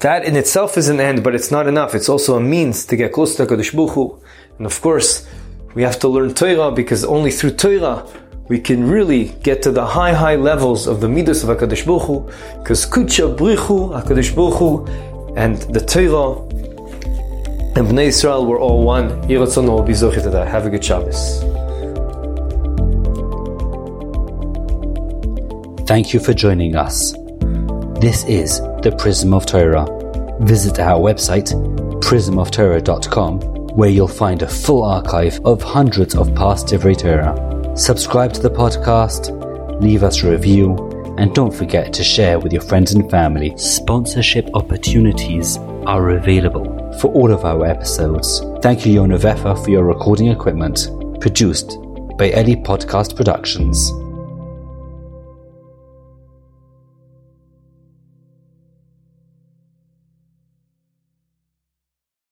that 0.00 0.24
in 0.24 0.34
itself 0.34 0.76
is 0.76 0.88
an 0.88 0.98
end, 0.98 1.22
but 1.22 1.34
it's 1.34 1.52
not 1.52 1.68
enough. 1.68 1.94
It's 1.94 2.08
also 2.08 2.36
a 2.36 2.40
means 2.40 2.84
to 2.86 2.96
get 2.96 3.12
close 3.12 3.36
to 3.36 3.46
HaKadosh 3.46 3.74
Baruch 3.74 3.94
Hu. 3.94 4.22
And 4.58 4.66
of 4.66 4.80
course, 4.80 5.28
we 5.74 5.82
have 5.82 6.00
to 6.00 6.08
learn 6.08 6.34
Torah 6.34 6.72
because 6.72 7.04
only 7.04 7.30
through 7.30 7.52
Torah 7.52 8.04
we 8.48 8.58
can 8.58 8.88
really 8.90 9.28
get 9.44 9.62
to 9.62 9.70
the 9.70 9.86
high, 9.86 10.12
high 10.12 10.34
levels 10.34 10.88
of 10.88 11.00
the 11.00 11.08
midas 11.08 11.44
of 11.44 11.56
HaKadosh 11.56 11.86
Baruch 11.86 12.02
Hu, 12.02 12.30
because 12.58 12.84
Kucha 12.84 13.36
Brichu, 13.36 14.02
HaKadosh 14.02 14.34
Baruch 14.34 14.58
Hu, 14.58 14.86
and 15.36 15.58
the 15.72 15.80
Torah 15.80 16.42
and 17.74 17.88
Bnei 17.88 18.06
Israel 18.06 18.44
were 18.46 18.58
all 18.58 18.82
one. 18.82 19.08
Have 20.46 20.66
a 20.66 20.70
good 20.70 20.84
Shabbos. 20.84 21.40
Thank 25.86 26.12
you 26.12 26.20
for 26.20 26.34
joining 26.34 26.76
us. 26.76 27.12
This 28.00 28.24
is 28.24 28.60
the 28.82 28.94
Prism 28.98 29.32
of 29.32 29.46
Torah. 29.46 29.86
Visit 30.40 30.78
our 30.80 31.00
website, 31.00 31.52
prismoftorah.com, 32.02 33.40
where 33.76 33.90
you'll 33.90 34.08
find 34.08 34.42
a 34.42 34.48
full 34.48 34.82
archive 34.84 35.40
of 35.44 35.62
hundreds 35.62 36.14
of 36.14 36.34
past 36.34 36.66
Divrei 36.66 36.96
Torah. 36.96 37.76
Subscribe 37.76 38.32
to 38.34 38.42
the 38.42 38.50
podcast, 38.50 39.30
leave 39.80 40.02
us 40.02 40.22
a 40.22 40.30
review, 40.30 40.76
and 41.16 41.34
don't 41.34 41.54
forget 41.54 41.92
to 41.94 42.04
share 42.04 42.38
with 42.38 42.52
your 42.52 42.62
friends 42.62 42.92
and 42.92 43.10
family. 43.10 43.56
Sponsorship 43.56 44.50
opportunities 44.54 45.56
are 45.86 46.10
available 46.10 46.71
for 47.00 47.12
all 47.12 47.32
of 47.32 47.44
our 47.44 47.64
episodes. 47.66 48.40
Thank 48.62 48.86
you, 48.86 49.00
Yona 49.00 49.18
Vefa, 49.18 49.62
for 49.62 49.70
your 49.70 49.84
recording 49.84 50.28
equipment. 50.28 50.88
Produced 51.20 51.76
by 52.18 52.30
Ellie 52.30 52.56
Podcast 52.56 53.16
Productions. 53.16 53.90